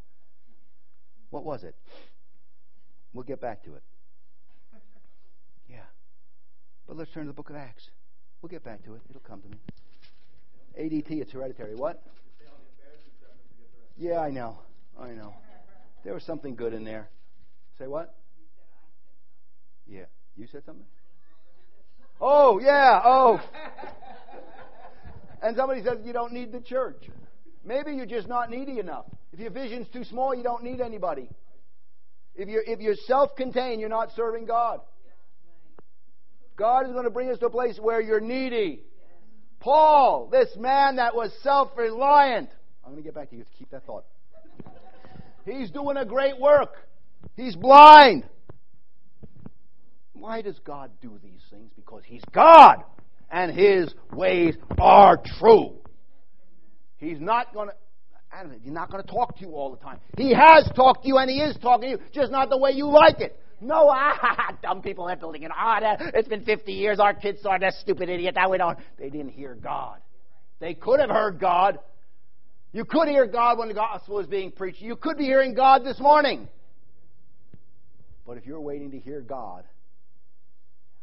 [1.32, 1.74] What was it?
[3.12, 3.82] We'll get back to it.
[5.68, 5.78] Yeah.
[6.88, 7.90] But let's turn to the book of Acts.
[8.40, 9.02] We'll get back to it.
[9.10, 9.58] It'll come to me.
[10.80, 11.74] ADT, it's hereditary.
[11.74, 12.04] What?
[13.98, 14.60] Yeah, I know.
[15.02, 15.34] I know.
[16.04, 17.10] There was something good in there.
[17.80, 18.14] Say what?
[19.88, 20.06] Yeah.
[20.38, 20.86] You said something?
[22.22, 23.02] Oh, yeah.
[23.04, 23.42] Oh.
[25.42, 27.10] And somebody says you don't need the church.
[27.64, 29.06] Maybe you're just not needy enough.
[29.34, 31.30] If your vision's too small, you don't need anybody.
[32.36, 34.80] If you're, if you're self contained, you're not serving God.
[36.56, 38.82] God is going to bring us to a place where you're needy.
[39.60, 42.50] Paul, this man that was self reliant.
[42.84, 44.06] I'm going to get back to you keep that thought.
[45.46, 46.76] He's doing a great work.
[47.36, 48.24] He's blind.
[50.14, 51.72] Why does God do these things?
[51.76, 52.84] Because He's God
[53.32, 55.79] and His ways are true.
[57.00, 57.76] He's not going to.
[58.62, 60.00] He's not going to talk to you all the time.
[60.16, 62.70] He has talked to you and he is talking to you, just not the way
[62.72, 63.36] you like it.
[63.60, 65.52] No, ah, dumb people are building it.
[65.54, 65.80] Ah,
[66.14, 67.00] it's been 50 years.
[67.00, 68.36] Our kids are that stupid idiot.
[68.36, 68.78] That we don't.
[69.00, 69.98] They didn't hear God.
[70.60, 71.80] They could have heard God.
[72.72, 74.82] You could hear God when the gospel was being preached.
[74.82, 76.48] You could be hearing God this morning.
[78.28, 79.64] But if you're waiting to hear God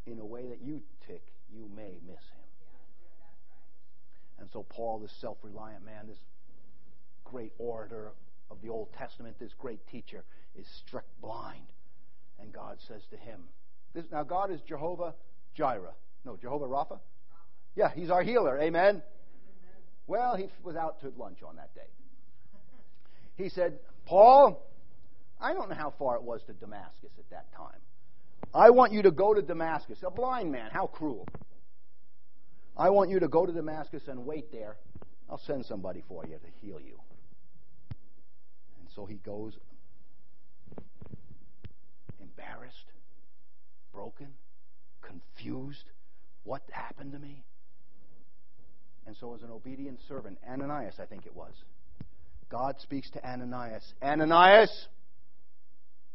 [0.06, 1.22] in a way that you tick,
[1.52, 2.22] you may miss
[4.56, 6.16] so, Paul, this self reliant man, this
[7.24, 8.12] great orator
[8.50, 10.24] of the Old Testament, this great teacher,
[10.58, 11.66] is struck blind.
[12.40, 13.40] And God says to him,
[13.92, 15.12] this, Now, God is Jehovah
[15.54, 15.92] Jireh.
[16.24, 17.00] No, Jehovah Rapha?
[17.74, 18.58] Yeah, he's our healer.
[18.58, 19.02] Amen?
[20.06, 21.82] Well, he was out to lunch on that day.
[23.36, 24.66] He said, Paul,
[25.38, 27.80] I don't know how far it was to Damascus at that time.
[28.54, 29.98] I want you to go to Damascus.
[30.02, 31.28] A blind man, how cruel.
[32.76, 34.76] I want you to go to Damascus and wait there.
[35.30, 37.00] I'll send somebody for you to heal you.
[38.78, 39.54] And so he goes,
[42.20, 42.92] embarrassed,
[43.92, 44.28] broken,
[45.00, 45.84] confused.
[46.44, 47.44] What happened to me?
[49.06, 51.52] And so, as an obedient servant, Ananias, I think it was,
[52.48, 54.88] God speaks to Ananias Ananias,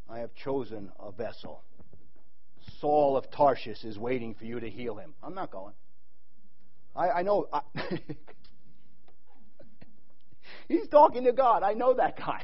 [0.09, 1.63] I have chosen a vessel.
[2.79, 5.13] Saul of Tarshish is waiting for you to heal him.
[5.23, 5.73] I'm not going.
[6.95, 7.47] I, I know.
[7.51, 7.61] I,
[10.67, 11.63] he's talking to God.
[11.63, 12.43] I know that guy.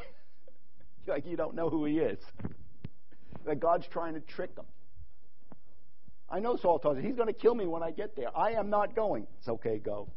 [1.07, 2.19] like you don't know who he is.
[3.45, 4.65] That God's trying to trick him.
[6.29, 8.35] I know Saul tells him he's going to kill me when I get there.
[8.35, 9.27] I am not going.
[9.39, 10.09] It's okay, go.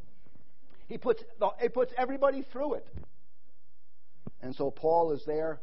[0.89, 1.23] He puts
[1.61, 2.87] he puts everybody through it.
[4.43, 5.61] And so Paul is there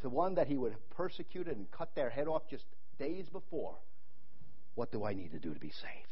[0.00, 2.64] to one that he would have persecuted and cut their head off just
[2.98, 3.76] days before.
[4.74, 6.11] What do I need to do to be saved?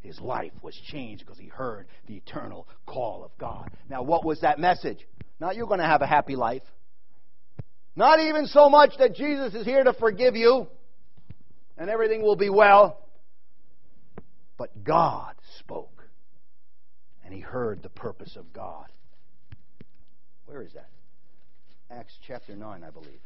[0.00, 3.70] His life was changed because he heard the eternal call of God.
[3.90, 4.98] Now, what was that message?
[5.40, 6.62] Not you're going to have a happy life.
[7.96, 10.68] Not even so much that Jesus is here to forgive you
[11.76, 13.00] and everything will be well.
[14.56, 16.04] But God spoke
[17.24, 18.86] and he heard the purpose of God.
[20.46, 20.88] Where is that?
[21.90, 23.20] Acts chapter 9, I believe.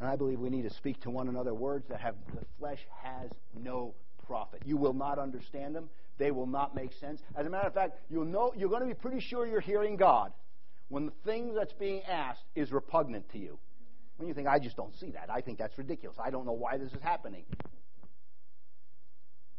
[0.00, 2.80] And I believe we need to speak to one another words that have the flesh
[3.02, 3.94] has no
[4.26, 4.62] profit.
[4.64, 5.88] You will not understand them.
[6.18, 7.22] They will not make sense.
[7.36, 9.96] As a matter of fact, you'll know, you're going to be pretty sure you're hearing
[9.96, 10.32] God
[10.88, 13.58] when the thing that's being asked is repugnant to you.
[14.16, 15.28] When you think, I just don't see that.
[15.28, 16.16] I think that's ridiculous.
[16.22, 17.44] I don't know why this is happening.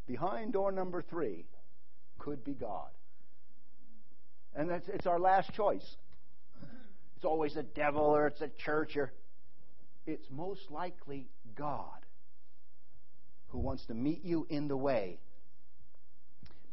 [0.07, 1.45] Behind door number three
[2.19, 2.89] could be God.
[4.55, 5.97] And that's, it's our last choice.
[7.17, 9.11] It's always the devil or it's a church or
[10.05, 12.04] it's most likely God
[13.55, 15.17] who wants to meet you in the way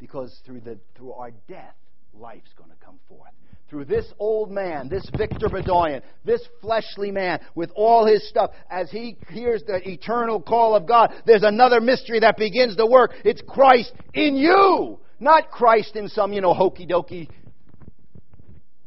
[0.00, 1.76] because through the through our death
[2.12, 3.30] life's going to come forth
[3.70, 8.90] through this old man, this Victor Bedoyan, this fleshly man with all his stuff, as
[8.90, 13.12] he hears the eternal call of God, there's another mystery that begins to work.
[13.24, 17.30] It's Christ in you, not Christ in some, you know, hokey dokey.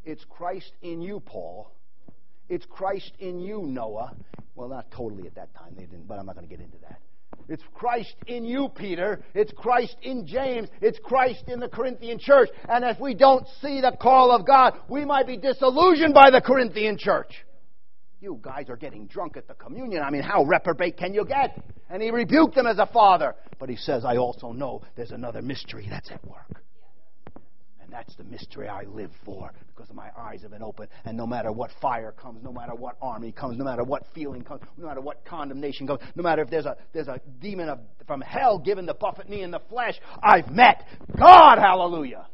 [0.04, 1.72] It's Christ in you, Paul.
[2.48, 4.16] It's Christ in you, Noah.
[4.54, 6.78] Well, not totally at that time, they didn't, but I'm not going to get into
[6.84, 7.00] that.
[7.48, 9.24] It's Christ in you, Peter.
[9.34, 10.68] It's Christ in James.
[10.82, 12.50] It's Christ in the Corinthian church.
[12.68, 16.42] And if we don't see the call of God, we might be disillusioned by the
[16.42, 17.46] Corinthian church.
[18.20, 20.02] You guys are getting drunk at the communion.
[20.02, 21.62] I mean, how reprobate can you get?
[21.90, 23.36] And he rebuked them as a father.
[23.60, 26.65] But he says, I also know there's another mystery that's at work.
[27.96, 30.90] That's the mystery I live for because my eyes have been opened.
[31.06, 34.44] And no matter what fire comes, no matter what army comes, no matter what feeling
[34.44, 37.80] comes, no matter what condemnation comes, no matter if there's a, there's a demon of,
[38.06, 40.84] from hell given to buffet me in the flesh, I've met
[41.18, 41.58] God.
[41.58, 42.28] Hallelujah.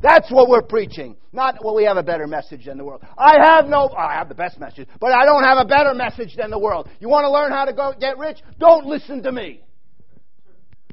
[0.00, 1.16] That's what we're preaching.
[1.32, 3.02] Not, well, we have a better message than the world.
[3.18, 6.36] I have no, I have the best message, but I don't have a better message
[6.36, 6.88] than the world.
[7.00, 8.38] You want to learn how to go get rich?
[8.60, 9.62] Don't listen to me.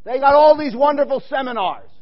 [0.06, 1.93] They got all these wonderful seminars.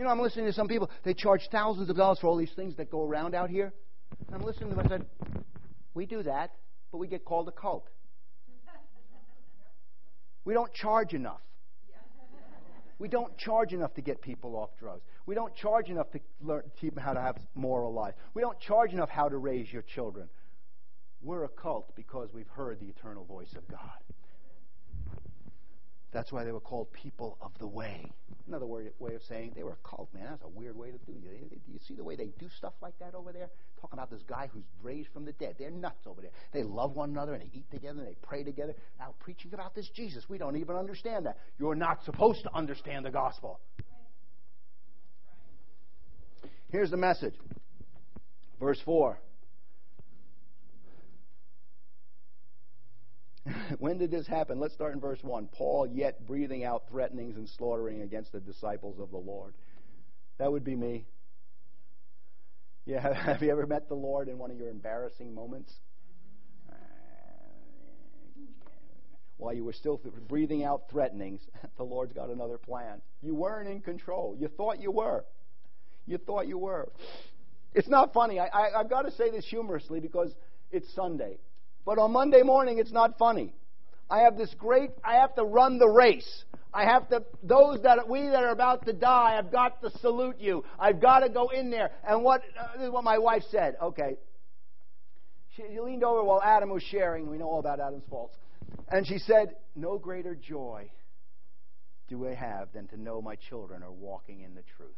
[0.00, 2.52] You know, I'm listening to some people, they charge thousands of dollars for all these
[2.56, 3.70] things that go around out here.
[4.32, 5.04] I'm listening to them, I said,
[5.92, 6.52] we do that,
[6.90, 7.86] but we get called a cult.
[10.46, 11.42] We don't charge enough.
[12.98, 15.02] We don't charge enough to get people off drugs.
[15.26, 18.14] We don't charge enough to learn, teach them how to have moral life.
[18.32, 20.30] We don't charge enough how to raise your children.
[21.20, 24.00] We're a cult because we've heard the eternal voice of God.
[26.12, 28.12] That's why they were called people of the way.
[28.48, 30.26] Another word, way of saying they were a cult, man.
[30.28, 31.64] That's a weird way to do it.
[31.64, 33.48] Do you see the way they do stuff like that over there?
[33.80, 35.54] Talking about this guy who's raised from the dead.
[35.56, 36.32] They're nuts over there.
[36.52, 38.74] They love one another and they eat together and they pray together.
[38.98, 41.38] Now, preaching about this Jesus, we don't even understand that.
[41.60, 43.60] You're not supposed to understand the gospel.
[46.70, 47.34] Here's the message.
[48.58, 49.18] Verse 4.
[53.78, 54.58] when did this happen?
[54.58, 55.48] Let's start in verse 1.
[55.52, 59.54] Paul, yet breathing out threatenings and slaughtering against the disciples of the Lord.
[60.38, 61.06] That would be me.
[62.86, 65.72] Yeah, have you ever met the Lord in one of your embarrassing moments?
[69.40, 71.40] While you were still breathing out threatenings,
[71.78, 73.00] the Lord's got another plan.
[73.22, 74.36] You weren't in control.
[74.38, 75.24] You thought you were.
[76.06, 76.92] You thought you were.
[77.72, 78.38] It's not funny.
[78.38, 80.34] I, I, I've got to say this humorously because
[80.70, 81.38] it's Sunday.
[81.90, 83.52] But on Monday morning, it's not funny.
[84.08, 86.44] I have this great, I have to run the race.
[86.72, 90.36] I have to, those that, we that are about to die, I've got to salute
[90.38, 90.64] you.
[90.78, 91.90] I've got to go in there.
[92.06, 93.74] And what, uh, this is what my wife said.
[93.82, 94.18] Okay.
[95.56, 97.28] She, she leaned over while Adam was sharing.
[97.28, 98.36] We know all about Adam's faults.
[98.88, 100.92] And she said, No greater joy
[102.06, 104.94] do I have than to know my children are walking in the truth.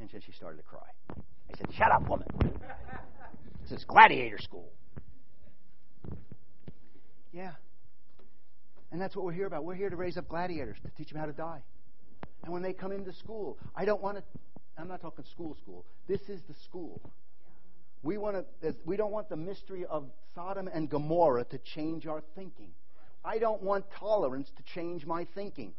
[0.00, 0.80] And then she started to cry.
[1.10, 2.26] I said, Shut up, woman.
[3.62, 4.72] This is gladiator school.
[7.32, 7.52] Yeah.
[8.90, 9.64] And that's what we're here about.
[9.64, 11.62] We're here to raise up gladiators, to teach them how to die.
[12.44, 14.24] And when they come into school, I don't want to,
[14.76, 15.86] I'm not talking school school.
[16.06, 17.00] This is the school.
[18.02, 22.22] We, want to, we don't want the mystery of Sodom and Gomorrah to change our
[22.34, 22.70] thinking.
[23.24, 25.72] I don't want tolerance to change my thinking.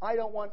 [0.00, 0.52] I don't want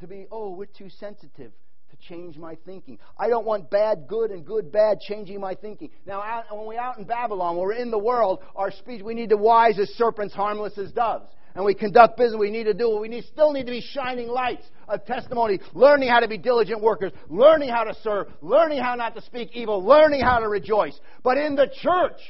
[0.00, 1.52] to be, oh, we're too sensitive
[2.00, 2.98] change my thinking.
[3.18, 5.90] I don't want bad good and good bad changing my thinking.
[6.06, 9.14] Now, out, when we're out in Babylon, when we're in the world, our speech, we
[9.14, 11.30] need to wise as serpents, harmless as doves.
[11.54, 13.80] And we conduct business, we need to do what we need, still need to be
[13.80, 18.80] shining lights of testimony, learning how to be diligent workers, learning how to serve, learning
[18.80, 20.98] how not to speak evil, learning how to rejoice.
[21.24, 22.20] But in the church,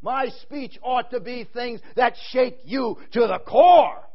[0.00, 4.05] my speech ought to be things that shake you to the core.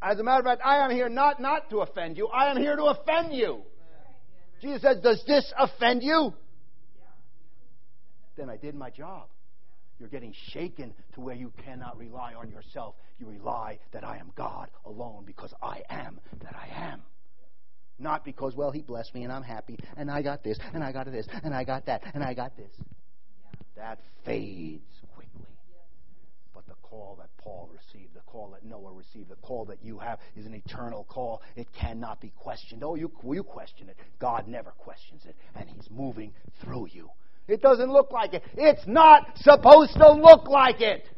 [0.00, 2.28] As a matter of fact, I am here not not to offend you.
[2.28, 3.62] I am here to offend you.
[4.60, 6.32] Jesus says, Does this offend you?
[8.36, 9.28] Then I did my job.
[9.98, 12.94] You're getting shaken to where you cannot rely on yourself.
[13.18, 17.02] You rely that I am God alone because I am that I am.
[17.98, 20.92] Not because, well, He blessed me and I'm happy and I got this and I
[20.92, 22.70] got this and I got that and I got this.
[23.74, 24.84] That fades
[26.88, 30.46] call that Paul received, the call that Noah received, the call that you have is
[30.46, 31.42] an eternal call.
[31.56, 32.82] It cannot be questioned.
[32.82, 33.96] Oh, you, you question it.
[34.18, 36.32] God never questions it, and He's moving
[36.62, 37.10] through you.
[37.46, 38.42] It doesn't look like it.
[38.56, 41.08] It's not supposed to look like it.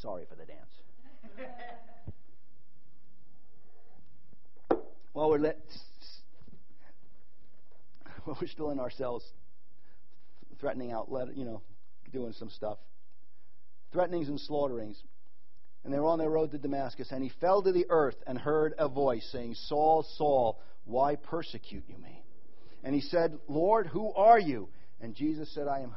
[0.00, 0.60] Sorry for the dance.
[5.14, 5.58] well, we're let,
[8.26, 9.24] well, we're still in ourselves,
[10.60, 11.62] threatening out, you know,
[12.12, 12.78] doing some stuff,
[13.96, 15.02] threatenings and slaughterings.
[15.82, 18.36] And they were on their road to Damascus, and he fell to the earth and
[18.36, 22.22] heard a voice saying, Saul, Saul, why persecute you me?
[22.84, 24.68] And he said, Lord, who are you?
[25.00, 25.94] And Jesus said, I am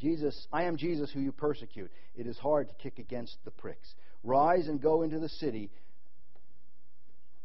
[0.00, 1.90] Jesus, I am Jesus who you persecute.
[2.14, 3.94] It is hard to kick against the pricks.
[4.22, 5.70] Rise and go into the city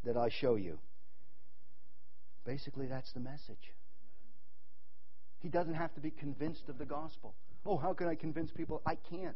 [0.03, 0.79] that I show you.
[2.45, 3.73] Basically, that's the message.
[5.39, 7.33] He doesn't have to be convinced of the gospel.
[7.65, 8.81] Oh, how can I convince people?
[8.85, 9.35] I can't.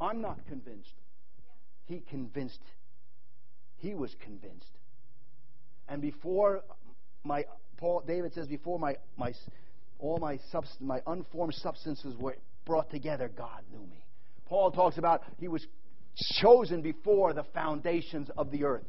[0.00, 0.92] I'm not convinced.
[1.86, 2.60] He convinced.
[3.76, 4.70] He was convinced.
[5.88, 6.62] And before
[7.24, 7.44] my
[7.78, 9.32] Paul David says before my my
[9.98, 14.04] all my substance, my unformed substances were brought together, God knew me.
[14.46, 15.66] Paul talks about he was
[16.40, 18.84] chosen before the foundations of the earth.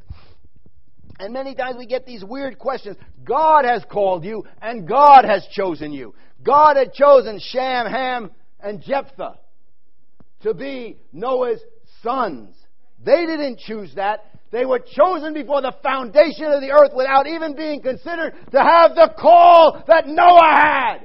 [1.18, 2.96] And many times we get these weird questions.
[3.24, 6.14] God has called you and God has chosen you.
[6.42, 8.30] God had chosen Sham, Ham,
[8.62, 9.38] and Jephthah
[10.42, 11.60] to be Noah's
[12.02, 12.54] sons.
[13.04, 14.24] They didn't choose that.
[14.50, 18.94] They were chosen before the foundation of the earth without even being considered to have
[18.94, 20.98] the call that Noah had.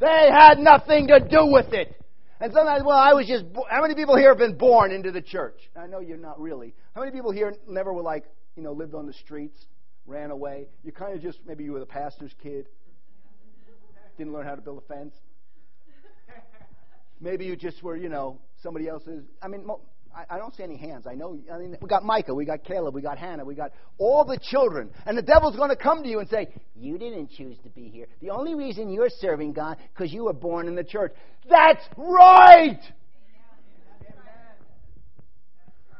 [0.00, 1.94] They had nothing to do with it.
[2.40, 3.44] And sometimes, well, I was just.
[3.68, 5.58] How many people here have been born into the church?
[5.76, 6.74] I know you're not really.
[6.94, 8.24] How many people here never were like,
[8.54, 9.66] you know, lived on the streets,
[10.06, 10.68] ran away?
[10.84, 12.66] You kind of just maybe you were the pastor's kid,
[14.18, 15.14] didn't learn how to build a fence.
[17.20, 19.24] Maybe you just were, you know, somebody else's.
[19.42, 19.64] I mean,
[20.30, 21.06] I, don't see any hands.
[21.06, 21.38] I know.
[21.52, 24.38] I mean, we got Micah, we got Caleb, we got Hannah, we got all the
[24.50, 24.90] children.
[25.06, 27.88] And the devil's going to come to you and say, You didn't choose to be
[27.88, 28.06] here.
[28.20, 31.12] The only reason you're serving God because you were born in the church.
[31.48, 32.80] That's right!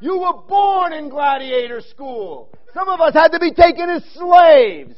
[0.01, 2.53] You were born in gladiator school.
[2.73, 4.95] Some of us had to be taken as slaves.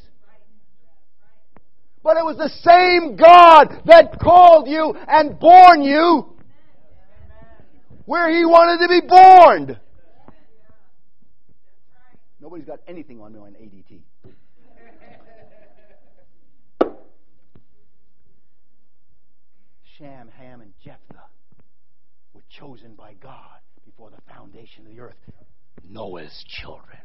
[2.03, 6.35] But it was the same God that called you and born you
[8.07, 9.79] where he wanted to be born.
[12.41, 14.01] Nobody's got anything on me on ADT.
[19.99, 21.29] Sham, Ham, and Jephthah
[22.33, 25.15] were chosen by God before the foundation of the earth.
[25.87, 26.99] Noah's children.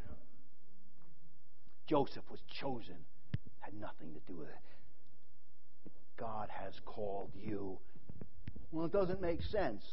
[1.86, 2.96] Joseph was chosen,
[3.60, 4.65] had nothing to do with it.
[6.16, 7.78] God has called you.
[8.72, 9.84] Well, it doesn't make sense.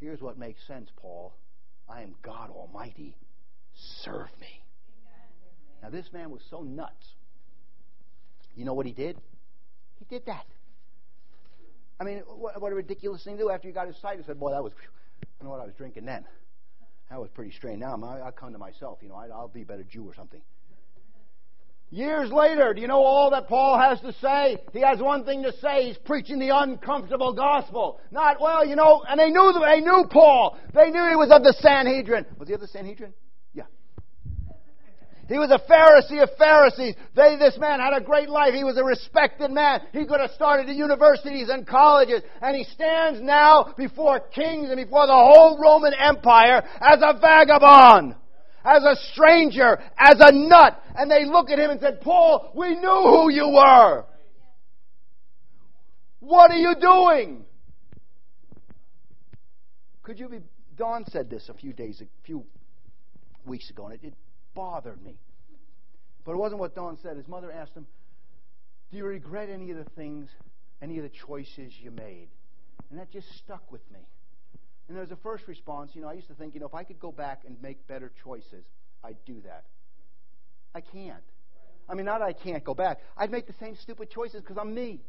[0.00, 1.34] Here's what makes sense, Paul.
[1.88, 3.16] I am God Almighty.
[3.74, 4.62] Serve me.
[5.82, 7.14] Now, this man was so nuts.
[8.56, 9.18] You know what he did?
[9.98, 10.46] He did that.
[12.00, 14.18] I mean, what, what a ridiculous thing to do after he got his sight.
[14.18, 14.72] He said, Boy, that was,
[15.40, 16.24] I know what I was drinking then.
[17.10, 17.80] That was pretty strange.
[17.80, 18.98] Now i will come to myself.
[19.02, 20.40] You know, I'll be a better Jew or something.
[21.94, 24.58] Years later, do you know all that Paul has to say?
[24.72, 25.86] He has one thing to say.
[25.86, 28.00] He's preaching the uncomfortable gospel.
[28.10, 30.58] Not, well, you know, and they knew, they knew Paul.
[30.74, 32.26] They knew he was of the Sanhedrin.
[32.36, 33.14] Was he of the Sanhedrin?
[33.52, 33.66] Yeah.
[35.28, 36.96] He was a Pharisee of Pharisees.
[37.14, 38.54] They, this man had a great life.
[38.54, 39.82] He was a respected man.
[39.92, 42.22] He could have started the universities and colleges.
[42.42, 48.16] And he stands now before kings and before the whole Roman Empire as a vagabond
[48.64, 50.82] as a stranger, as a nut.
[50.96, 54.04] And they look at him and said, Paul, we knew who you were.
[56.20, 57.44] What are you doing?
[60.02, 60.38] Could you be,
[60.76, 62.44] Don said this a few days, a few
[63.44, 64.14] weeks ago, and it, it
[64.54, 65.18] bothered me.
[66.24, 67.16] But it wasn't what Don said.
[67.16, 67.86] His mother asked him,
[68.90, 70.30] Do you regret any of the things,
[70.80, 72.28] any of the choices you made?
[72.90, 74.00] And that just stuck with me.
[74.88, 75.92] And there's a first response.
[75.94, 77.86] You know, I used to think, you know, if I could go back and make
[77.86, 78.64] better choices,
[79.02, 79.64] I'd do that.
[80.74, 81.22] I can't.
[81.88, 82.98] I mean, not I can't go back.
[83.16, 85.00] I'd make the same stupid choices because I'm me.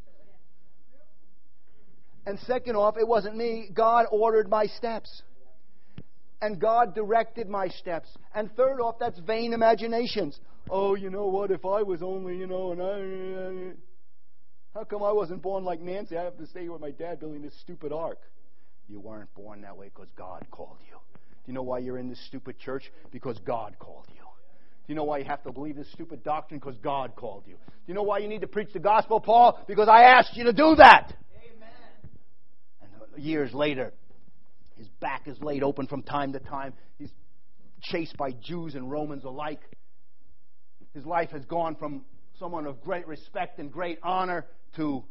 [2.26, 3.70] And second off, it wasn't me.
[3.74, 5.22] God ordered my steps.
[6.42, 8.10] And God directed my steps.
[8.34, 10.40] And third off, that's vain imaginations.
[10.70, 11.52] Oh, you know what?
[11.52, 13.78] If I was only, you know, and I.
[14.78, 16.18] How come I wasn't born like Nancy?
[16.18, 18.20] I have to stay with my dad building this stupid ark.
[18.88, 20.98] You weren't born that way because God called you.
[21.16, 22.92] Do you know why you're in this stupid church?
[23.12, 24.22] Because God called you.
[24.22, 26.60] Do you know why you have to believe this stupid doctrine?
[26.60, 27.56] Because God called you.
[27.56, 29.64] Do you know why you need to preach the gospel, Paul?
[29.68, 31.14] Because I asked you to do that.
[31.38, 32.12] Amen.
[32.82, 33.94] And years later,
[34.78, 36.74] his back is laid open from time to time.
[37.00, 37.12] He's
[37.82, 39.62] chased by Jews and Romans alike.
[40.94, 42.04] His life has gone from
[42.38, 45.04] someone of great respect and great honor to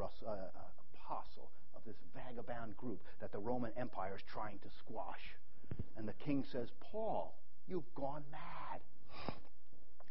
[0.00, 0.63] uh, this
[2.34, 5.34] vagabond group that the Roman Empire is trying to squash.
[5.96, 7.34] And the king says, Paul,
[7.66, 8.80] you've gone mad.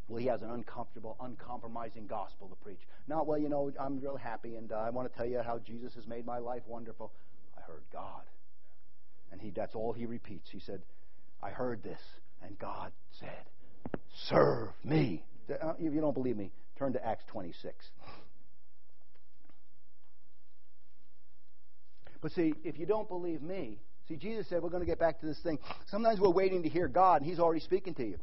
[0.07, 2.81] Well, he has an uncomfortable, uncompromising gospel to preach.
[3.07, 5.59] Not, well, you know, I'm real happy and uh, I want to tell you how
[5.59, 7.11] Jesus has made my life wonderful.
[7.57, 8.23] I heard God.
[9.31, 10.49] And he, that's all he repeats.
[10.49, 10.81] He said,
[11.41, 11.99] I heard this,
[12.41, 13.49] and God said,
[14.13, 15.23] Serve me.
[15.49, 17.89] Uh, if you don't believe me, turn to Acts 26.
[22.23, 25.19] But see, if you don't believe me, see, Jesus said, we're going to get back
[25.19, 25.59] to this thing.
[25.87, 28.17] Sometimes we're waiting to hear God, and He's already speaking to you.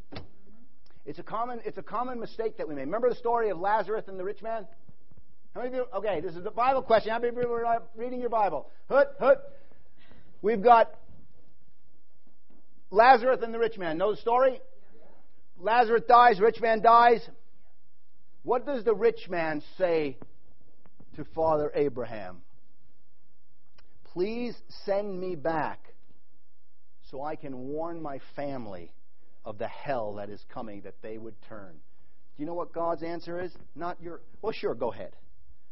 [1.04, 2.86] It's a common, it's a common mistake that we make.
[2.86, 4.66] Remember the story of Lazarus and the rich man?
[5.54, 7.12] How many of you, okay, this is a Bible question.
[7.12, 8.70] How many of you are reading your Bible?
[8.88, 9.42] Hut, hut.
[10.40, 10.94] We've got
[12.90, 13.98] Lazarus and the rich man.
[13.98, 14.62] Know the story?
[15.58, 17.20] Lazarus dies, rich man dies.
[18.44, 20.16] What does the rich man say
[21.16, 22.38] to Father Abraham?
[24.12, 25.78] Please send me back
[27.10, 28.92] so I can warn my family
[29.44, 31.72] of the hell that is coming that they would turn.
[31.72, 33.52] Do you know what God's answer is?
[33.76, 34.20] Not your.
[34.42, 35.14] Well, sure, go ahead.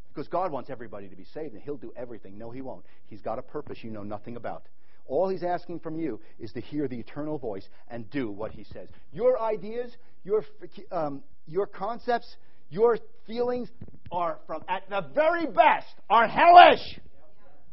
[0.08, 2.38] Because God wants everybody to be saved and He'll do everything.
[2.38, 2.84] No, He won't.
[3.06, 4.64] He's got a purpose you know nothing about.
[5.06, 8.64] All He's asking from you is to hear the eternal voice and do what He
[8.64, 8.88] says.
[9.12, 10.44] Your ideas, your,
[10.92, 12.36] um, your concepts,
[12.70, 13.68] your feelings
[14.12, 16.98] are, from at the very best, are hellish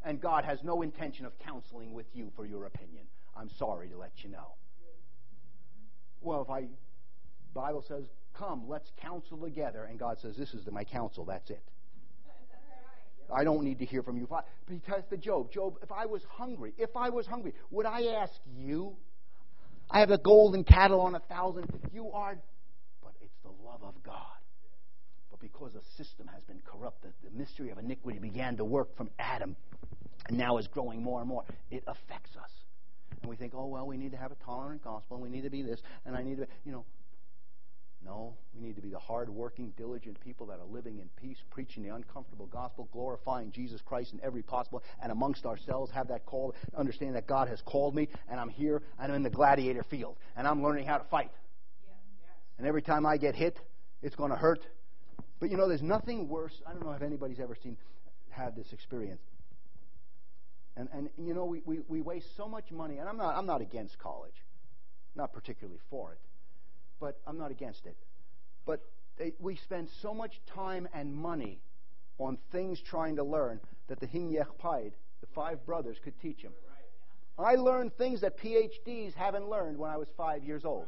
[0.06, 3.06] and God has no intention of counseling with you for your opinion.
[3.36, 4.54] I'm sorry to let you know.
[6.22, 6.68] Well, if I,
[7.54, 8.04] Bible says,
[8.38, 11.64] come, let's counsel together, and God says, this is my counsel, that's it.
[13.34, 14.28] I don't need to hear from you.
[14.86, 18.34] Tells the Job, Job, if I was hungry, if I was hungry, would I ask
[18.56, 18.96] you?
[19.90, 21.68] I have a golden cattle on a thousand.
[21.92, 22.38] You are,
[23.02, 24.16] but it's the love of God.
[25.32, 29.10] But because the system has been corrupted, the mystery of iniquity began to work from
[29.18, 29.56] Adam
[30.28, 32.52] and now is growing more and more, it affects us.
[33.22, 35.44] And we think, oh, well, we need to have a tolerant gospel, and we need
[35.44, 36.86] to be this, and I need to, be, you know.
[38.04, 41.82] No, we need to be the hard-working, diligent people that are living in peace, preaching
[41.82, 46.54] the uncomfortable gospel, glorifying Jesus Christ in every possible, and amongst ourselves have that call,
[46.78, 50.18] understand that God has called me, and I'm here, and I'm in the gladiator field,
[50.38, 51.32] and I'm learning how to fight.
[52.60, 53.60] And every time I get hit,
[54.04, 54.62] it's going to hurt.
[55.40, 56.62] But you know, there's nothing worse.
[56.68, 57.76] I don't know if anybody's ever seen
[58.30, 59.22] had this experience.
[60.78, 63.46] And, and you know, we, we, we waste so much money, and I'm not, I'm
[63.46, 64.36] not against college,
[65.16, 66.20] not particularly for it,
[67.00, 67.96] but I'm not against it.
[68.66, 68.82] But
[69.18, 71.62] they, we spend so much time and money
[72.18, 76.52] on things trying to learn that the Hinyechpaid, the five brothers, could teach him.
[77.38, 80.88] I learned things that PhDs haven't learned when I was five years old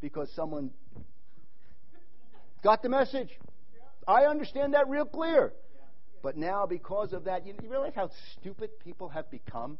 [0.00, 0.70] because someone
[2.62, 3.30] got the message.
[4.06, 5.52] I understand that real clear.
[6.22, 9.78] But now, because of that, you, you realize how stupid people have become?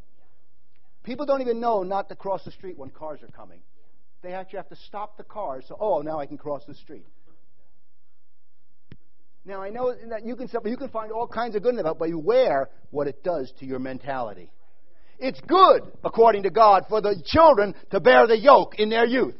[1.02, 3.60] People don't even know not to cross the street when cars are coming.
[4.22, 7.06] They actually have to stop the cars so, oh, now I can cross the street.
[9.44, 11.84] Now, I know that you can, you can find all kinds of good in it,
[11.84, 14.50] but beware what it does to your mentality.
[15.18, 19.36] It's good, according to God, for the children to bear the yoke in their youth.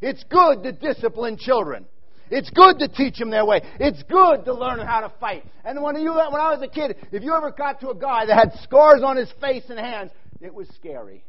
[0.00, 1.86] It's good to discipline children.
[2.30, 3.60] It's good to teach them their way.
[3.80, 5.44] It's good to learn how to fight.
[5.64, 8.26] And when, you, when I was a kid, if you ever got to a guy
[8.26, 11.24] that had scars on his face and hands, it was scary.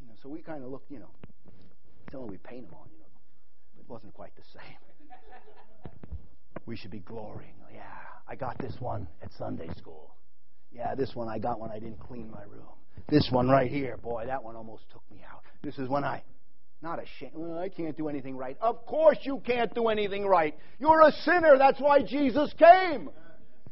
[0.00, 1.10] You know, so we kind of looked, you know,
[2.06, 5.92] until we paint them on, you know, it wasn't quite the same.
[6.66, 7.54] We should be glorying.
[7.74, 7.82] Yeah,
[8.28, 10.14] I got this one at Sunday school.
[10.72, 12.68] Yeah, this one I got when I didn't clean my room.
[13.08, 15.42] This one right here, boy, that one almost took me out.
[15.62, 16.22] This is when I
[16.82, 17.32] not ashamed.
[17.34, 18.56] Well, I can't do anything right.
[18.60, 20.56] Of course you can't do anything right.
[20.78, 21.58] You're a sinner.
[21.58, 23.10] That's why Jesus came.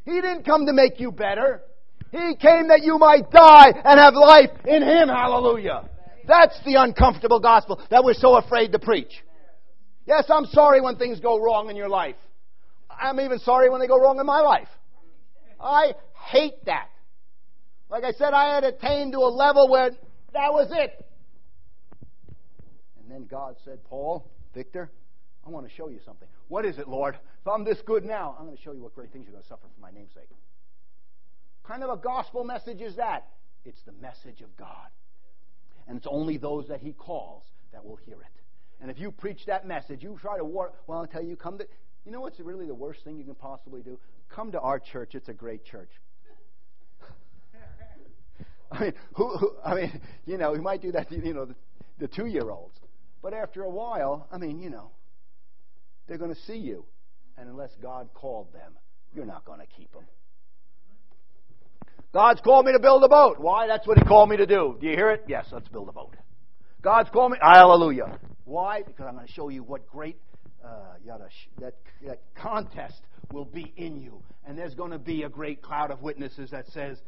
[0.04, 1.62] He didn't come to make you better.
[2.10, 5.08] He came that you might die and have life in Him.
[5.08, 5.88] Hallelujah.
[6.26, 9.12] That's the uncomfortable gospel that we're so afraid to preach.
[10.06, 12.16] Yes, I'm sorry when things go wrong in your life.
[12.90, 14.68] I'm even sorry when they go wrong in my life.
[15.60, 15.92] I
[16.30, 16.88] hate that.
[17.90, 19.90] Like I said, I had attained to a level where
[20.32, 21.04] that was it.
[23.08, 24.90] And then God said, Paul, Victor,
[25.46, 26.28] I want to show you something.
[26.48, 27.14] What is it, Lord?
[27.14, 29.42] If I'm this good now, I'm going to show you what great things you're going
[29.42, 30.28] to suffer for my namesake.
[31.66, 33.26] Kind of a gospel message is that?
[33.64, 34.88] It's the message of God.
[35.86, 38.42] And it's only those that He calls that will hear it.
[38.82, 40.72] And if you preach that message, you try to war.
[40.86, 41.66] Well, I'll tell you, come to.
[42.04, 43.98] You know what's really the worst thing you can possibly do?
[44.28, 45.14] Come to our church.
[45.14, 45.90] It's a great church.
[48.70, 51.46] I mean, who, who, I mean, you know, we might do that to, you know,
[51.46, 51.54] the,
[51.98, 52.78] the two year olds.
[53.22, 54.90] But after a while, I mean, you know,
[56.06, 56.84] they're going to see you.
[57.36, 58.72] And unless God called them,
[59.14, 60.04] You're not going to keep them.
[62.12, 63.38] God's called me to build a boat.
[63.38, 63.66] Why?
[63.66, 64.76] That's what He called me to do.
[64.80, 65.24] Do you hear it?
[65.28, 66.16] Yes, let's build a boat.
[66.80, 67.38] God's called me.
[67.40, 68.18] Hallelujah.
[68.44, 68.82] Why?
[68.82, 70.16] Because I'm going to show you what great
[70.64, 70.94] uh,
[71.58, 71.74] that,
[72.06, 73.00] that contest
[73.32, 74.22] will be in you.
[74.46, 76.98] And there's going to be a great cloud of witnesses that says,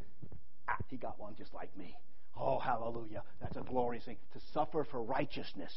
[0.69, 1.95] ah, he got one just like me.
[2.39, 3.23] Oh, hallelujah.
[3.41, 4.17] That's a glorious thing.
[4.35, 5.73] To suffer for righteousness.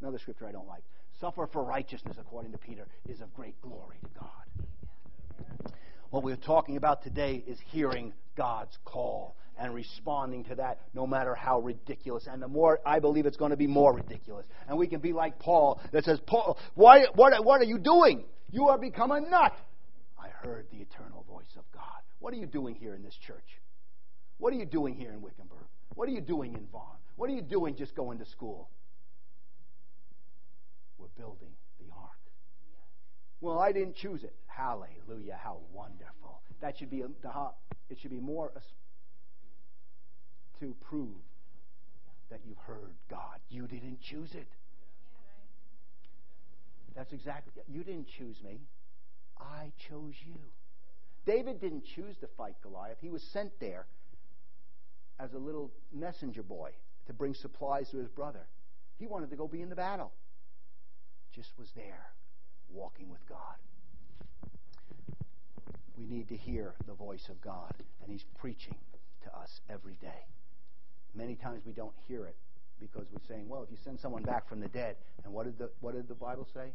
[0.00, 0.84] Another scripture I don't like.
[1.20, 5.74] Suffer for righteousness, according to Peter, is of great glory to God.
[6.10, 11.34] What we're talking about today is hearing God's call and responding to that, no matter
[11.34, 12.26] how ridiculous.
[12.30, 14.46] And the more, I believe it's going to be more ridiculous.
[14.68, 18.24] And we can be like Paul that says, Paul, why, what, what are you doing?
[18.50, 19.52] You are become a nut.
[20.18, 21.82] I heard the eternal voice of God.
[22.18, 23.60] What are you doing here in this church?
[24.38, 25.66] What are you doing here in Wickenburg?
[25.94, 26.96] What are you doing in Vaughan?
[27.16, 28.68] What are you doing just going to school?
[31.16, 32.10] Building the ark.
[33.40, 34.34] Well, I didn't choose it.
[34.46, 35.38] Hallelujah.
[35.42, 36.40] How wonderful.
[36.60, 37.30] That should be um, the
[37.90, 38.52] it should be more
[40.60, 41.16] to prove
[42.30, 43.38] that you've heard God.
[43.50, 44.48] You didn't choose it.
[46.94, 48.60] That's exactly you didn't choose me.
[49.38, 50.38] I chose you.
[51.26, 52.98] David didn't choose to fight Goliath.
[53.00, 53.86] He was sent there
[55.18, 56.70] as a little messenger boy
[57.06, 58.46] to bring supplies to his brother.
[58.98, 60.12] He wanted to go be in the battle.
[61.34, 62.12] Just was there,
[62.70, 63.38] walking with God.
[65.98, 68.76] We need to hear the voice of God, and He's preaching
[69.24, 70.26] to us every day.
[71.14, 72.36] Many times we don't hear it
[72.80, 75.58] because we're saying, well, if you send someone back from the dead, and what did
[75.58, 76.72] the, what did the Bible say?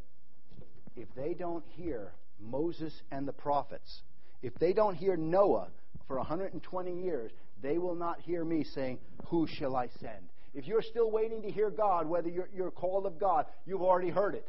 [0.95, 4.01] If they don't hear Moses and the prophets,
[4.41, 5.68] if they don't hear Noah
[6.07, 7.32] for 120 years,
[7.62, 10.30] they will not hear me saying, Who shall I send?
[10.54, 14.10] If you're still waiting to hear God, whether you're, you're called of God, you've already
[14.10, 14.47] heard it.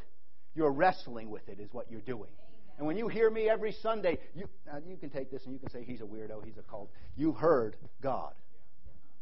[0.54, 2.30] You're wrestling with it, is what you're doing.
[2.78, 4.48] And when you hear me every Sunday, you,
[4.88, 6.90] you can take this and you can say, He's a weirdo, he's a cult.
[7.16, 8.32] You've heard God.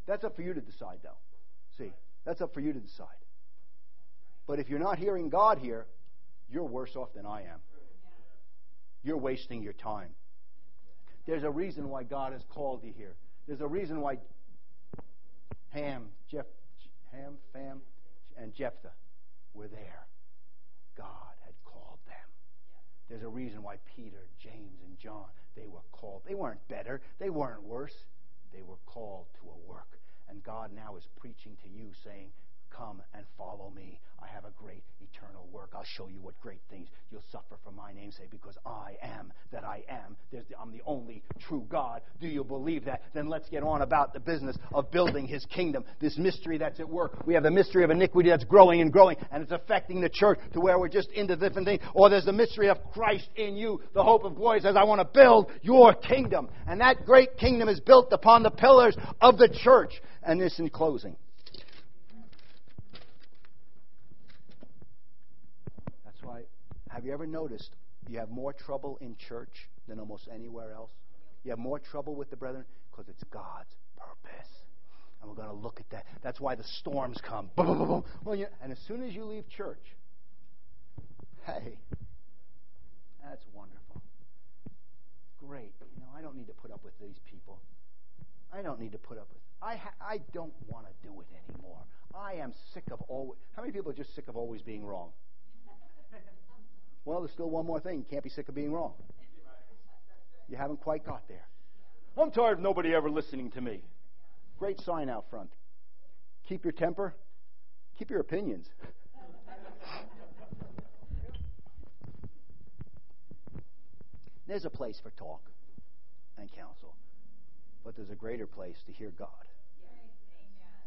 [0.07, 1.18] That's up for you to decide, though.
[1.76, 1.93] See,
[2.24, 3.07] that's up for you to decide.
[4.47, 5.87] But if you're not hearing God here,
[6.51, 7.61] you're worse off than I am.
[9.03, 10.11] You're wasting your time.
[11.26, 13.16] There's a reason why God has called you here.
[13.47, 14.18] There's a reason why
[15.70, 16.47] Ham, Jeff,
[17.12, 17.80] Ham, Fam,
[18.36, 18.92] and Jephthah
[19.54, 20.06] were there.
[20.96, 22.28] God had called them.
[23.09, 26.22] There's a reason why Peter, James, and John, they were called.
[26.26, 27.00] They weren't better.
[27.18, 27.94] They weren't worse.
[28.52, 29.98] They were called to a work.
[30.28, 32.30] And God now is preaching to you, saying,
[32.70, 34.00] Come and follow me.
[34.20, 35.70] I have a great eternal work.
[35.74, 39.32] I'll show you what great things you'll suffer for my name's sake because I am
[39.52, 40.16] that I am.
[40.32, 42.02] The, I'm the only true God.
[42.20, 43.02] Do you believe that?
[43.14, 45.84] Then let's get on about the business of building his kingdom.
[46.00, 47.26] This mystery that's at work.
[47.26, 50.38] We have the mystery of iniquity that's growing and growing and it's affecting the church
[50.52, 51.82] to where we're just into different things.
[51.94, 55.00] Or there's the mystery of Christ in you, the hope of glory says, I want
[55.00, 56.48] to build your kingdom.
[56.66, 59.92] And that great kingdom is built upon the pillars of the church.
[60.22, 61.16] And this in closing.
[66.99, 67.76] Have you ever noticed
[68.09, 70.90] you have more trouble in church than almost anywhere else?
[71.44, 74.49] You have more trouble with the brethren because it's God's purpose.
[75.20, 76.07] And we're going to look at that.
[76.24, 77.51] That's why the storms come.
[77.55, 78.05] Boom, boom, boom.
[78.24, 79.78] Well, and as soon as you leave church,
[81.46, 81.78] hey,
[83.22, 84.03] that's wonderful.
[85.38, 85.74] Great.
[85.94, 87.61] You know, I don't need to put up with these people.
[88.53, 89.40] I don't need to put up with.
[89.62, 91.78] I ha- I don't want to do it anymore.
[92.12, 93.38] I am sick of always.
[93.55, 95.11] How many people are just sick of always being wrong?
[97.05, 97.99] Well, there's still one more thing.
[97.99, 98.92] You can't be sick of being wrong.
[100.49, 101.46] You haven't quite got there.
[102.16, 103.80] I'm tired of nobody ever listening to me.
[104.59, 105.51] Great sign out front.
[106.49, 107.14] Keep your temper,
[107.99, 108.66] keep your opinions.
[114.49, 115.42] There's a place for talk
[116.38, 116.94] and counsel,
[117.84, 119.28] but there's a greater place to hear God.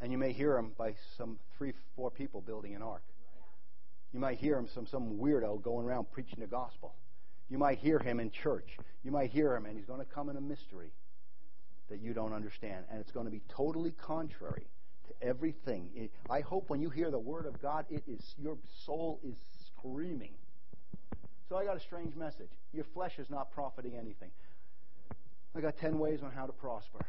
[0.02, 3.04] And you may hear him by some three, four people building an ark.
[4.14, 6.96] You might hear him some some weirdo going around preaching the gospel.
[7.50, 8.78] You might hear him in church.
[9.04, 10.92] You might hear him, and he's going to come in a mystery
[11.90, 14.68] that you don't understand, and it's going to be totally contrary
[15.08, 16.10] to everything.
[16.30, 19.36] I hope when you hear the word of God, it is your soul is
[19.68, 20.34] screaming.
[21.50, 22.50] So I got a strange message.
[22.72, 24.32] Your flesh is not profiting anything.
[25.54, 27.06] I got ten ways on how to prosper,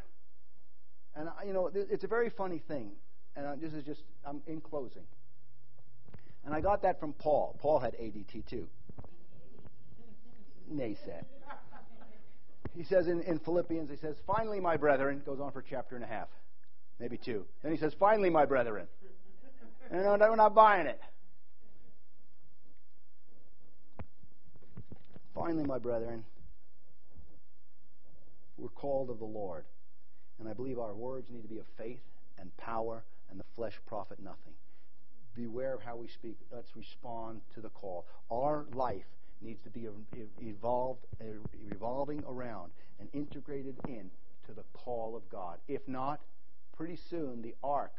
[1.15, 2.91] and you know it's a very funny thing.
[3.35, 5.03] And this is just I'm in closing.
[6.45, 7.57] And I got that from Paul.
[7.61, 8.67] Paul had ADD too.
[10.71, 11.23] Naysay.
[12.75, 15.95] He says in, in Philippians, he says, Finally, my brethren, goes on for a chapter
[15.95, 16.27] and a half,
[16.99, 17.45] maybe two.
[17.61, 18.87] Then he says, Finally, my brethren.
[19.91, 20.99] And we're not buying it.
[25.35, 26.23] Finally, my brethren,
[28.57, 29.65] we're called of the Lord.
[30.39, 32.01] And I believe our words need to be of faith
[32.39, 34.53] and power, and the flesh profit nothing.
[35.35, 36.37] Beware of how we speak.
[36.51, 38.05] Let's respond to the call.
[38.31, 39.05] Our life
[39.41, 39.87] needs to be
[40.41, 41.05] evolved,
[41.69, 44.09] revolving around and integrated in
[44.45, 45.57] to the call of God.
[45.67, 46.21] If not,
[46.75, 47.93] pretty soon the ark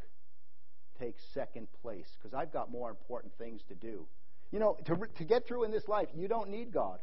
[0.99, 4.07] takes second place because I've got more important things to do.
[4.53, 7.01] You know, to, to get through in this life, you don't need God.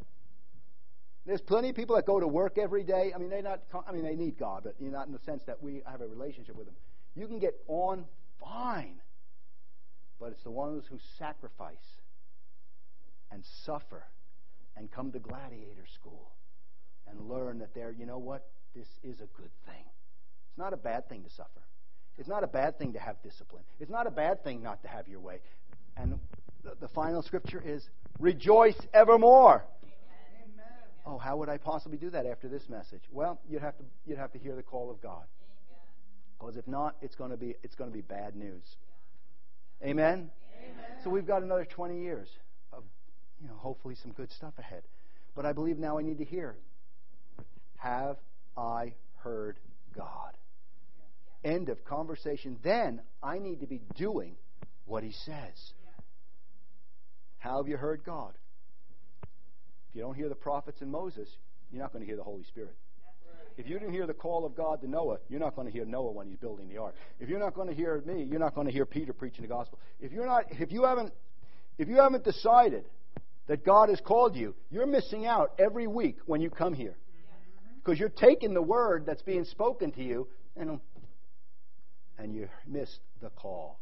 [1.25, 3.11] There's plenty of people that go to work every day.
[3.13, 3.61] I mean, they not.
[3.87, 6.55] I mean, they need God, but not in the sense that we have a relationship
[6.55, 6.73] with Him.
[7.15, 8.05] You can get on
[8.39, 8.95] fine,
[10.21, 11.97] but it's the ones who sacrifice
[13.31, 14.03] and suffer
[14.77, 16.31] and come to gladiator school
[17.09, 17.91] and learn that they're.
[17.91, 18.47] You know what?
[18.75, 19.83] This is a good thing.
[20.49, 21.61] It's not a bad thing to suffer.
[22.19, 23.63] It's not a bad thing to have discipline.
[23.79, 25.39] It's not a bad thing not to have your way.
[25.97, 26.19] And
[26.63, 29.65] the, the final scripture is rejoice evermore.
[31.03, 33.01] Oh, how would I possibly do that after this message?
[33.11, 35.23] Well, you'd have to you'd have to hear the call of God.
[36.37, 38.77] Because if not, it's going to be it's going to be bad news.
[39.83, 40.29] Amen?
[40.59, 40.85] Amen.
[41.03, 42.27] So we've got another 20 years
[42.71, 42.83] of
[43.41, 44.83] you know hopefully some good stuff ahead.
[45.35, 46.55] But I believe now I need to hear
[47.77, 48.17] have
[48.55, 49.59] I heard
[49.95, 50.33] God?
[51.43, 52.57] End of conversation.
[52.63, 54.35] Then I need to be doing
[54.85, 55.73] what he says.
[57.39, 58.33] How have you heard God?
[59.23, 61.27] If you don't hear the prophets and Moses,
[61.71, 62.75] you're not going to hear the Holy Spirit.
[63.61, 65.85] If you didn't hear the call of God to Noah, you're not going to hear
[65.85, 66.95] Noah when he's building the ark.
[67.19, 69.47] If you're not going to hear me, you're not going to hear Peter preaching the
[69.47, 69.77] gospel.
[69.99, 71.13] If you're not, if you haven't,
[71.77, 72.85] if you haven't decided
[73.45, 76.95] that God has called you, you're missing out every week when you come here,
[77.75, 80.79] because you're taking the word that's being spoken to you and
[82.17, 83.79] and you missed the call.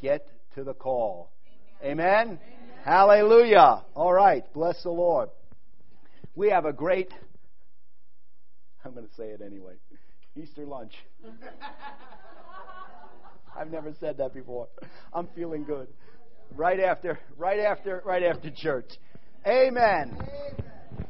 [0.00, 1.32] Get to the call.
[1.82, 2.06] Amen.
[2.06, 2.38] Amen.
[2.84, 3.82] Hallelujah.
[3.96, 4.44] All right.
[4.54, 5.28] Bless the Lord.
[6.36, 7.12] We have a great,
[8.84, 9.74] I'm going to say it anyway,
[10.36, 10.92] Easter lunch.
[13.56, 14.68] I've never said that before.
[15.12, 15.88] I'm feeling good.
[16.56, 18.90] Right after, right after, right after church.
[19.46, 20.16] Amen.
[20.16, 21.06] Amen.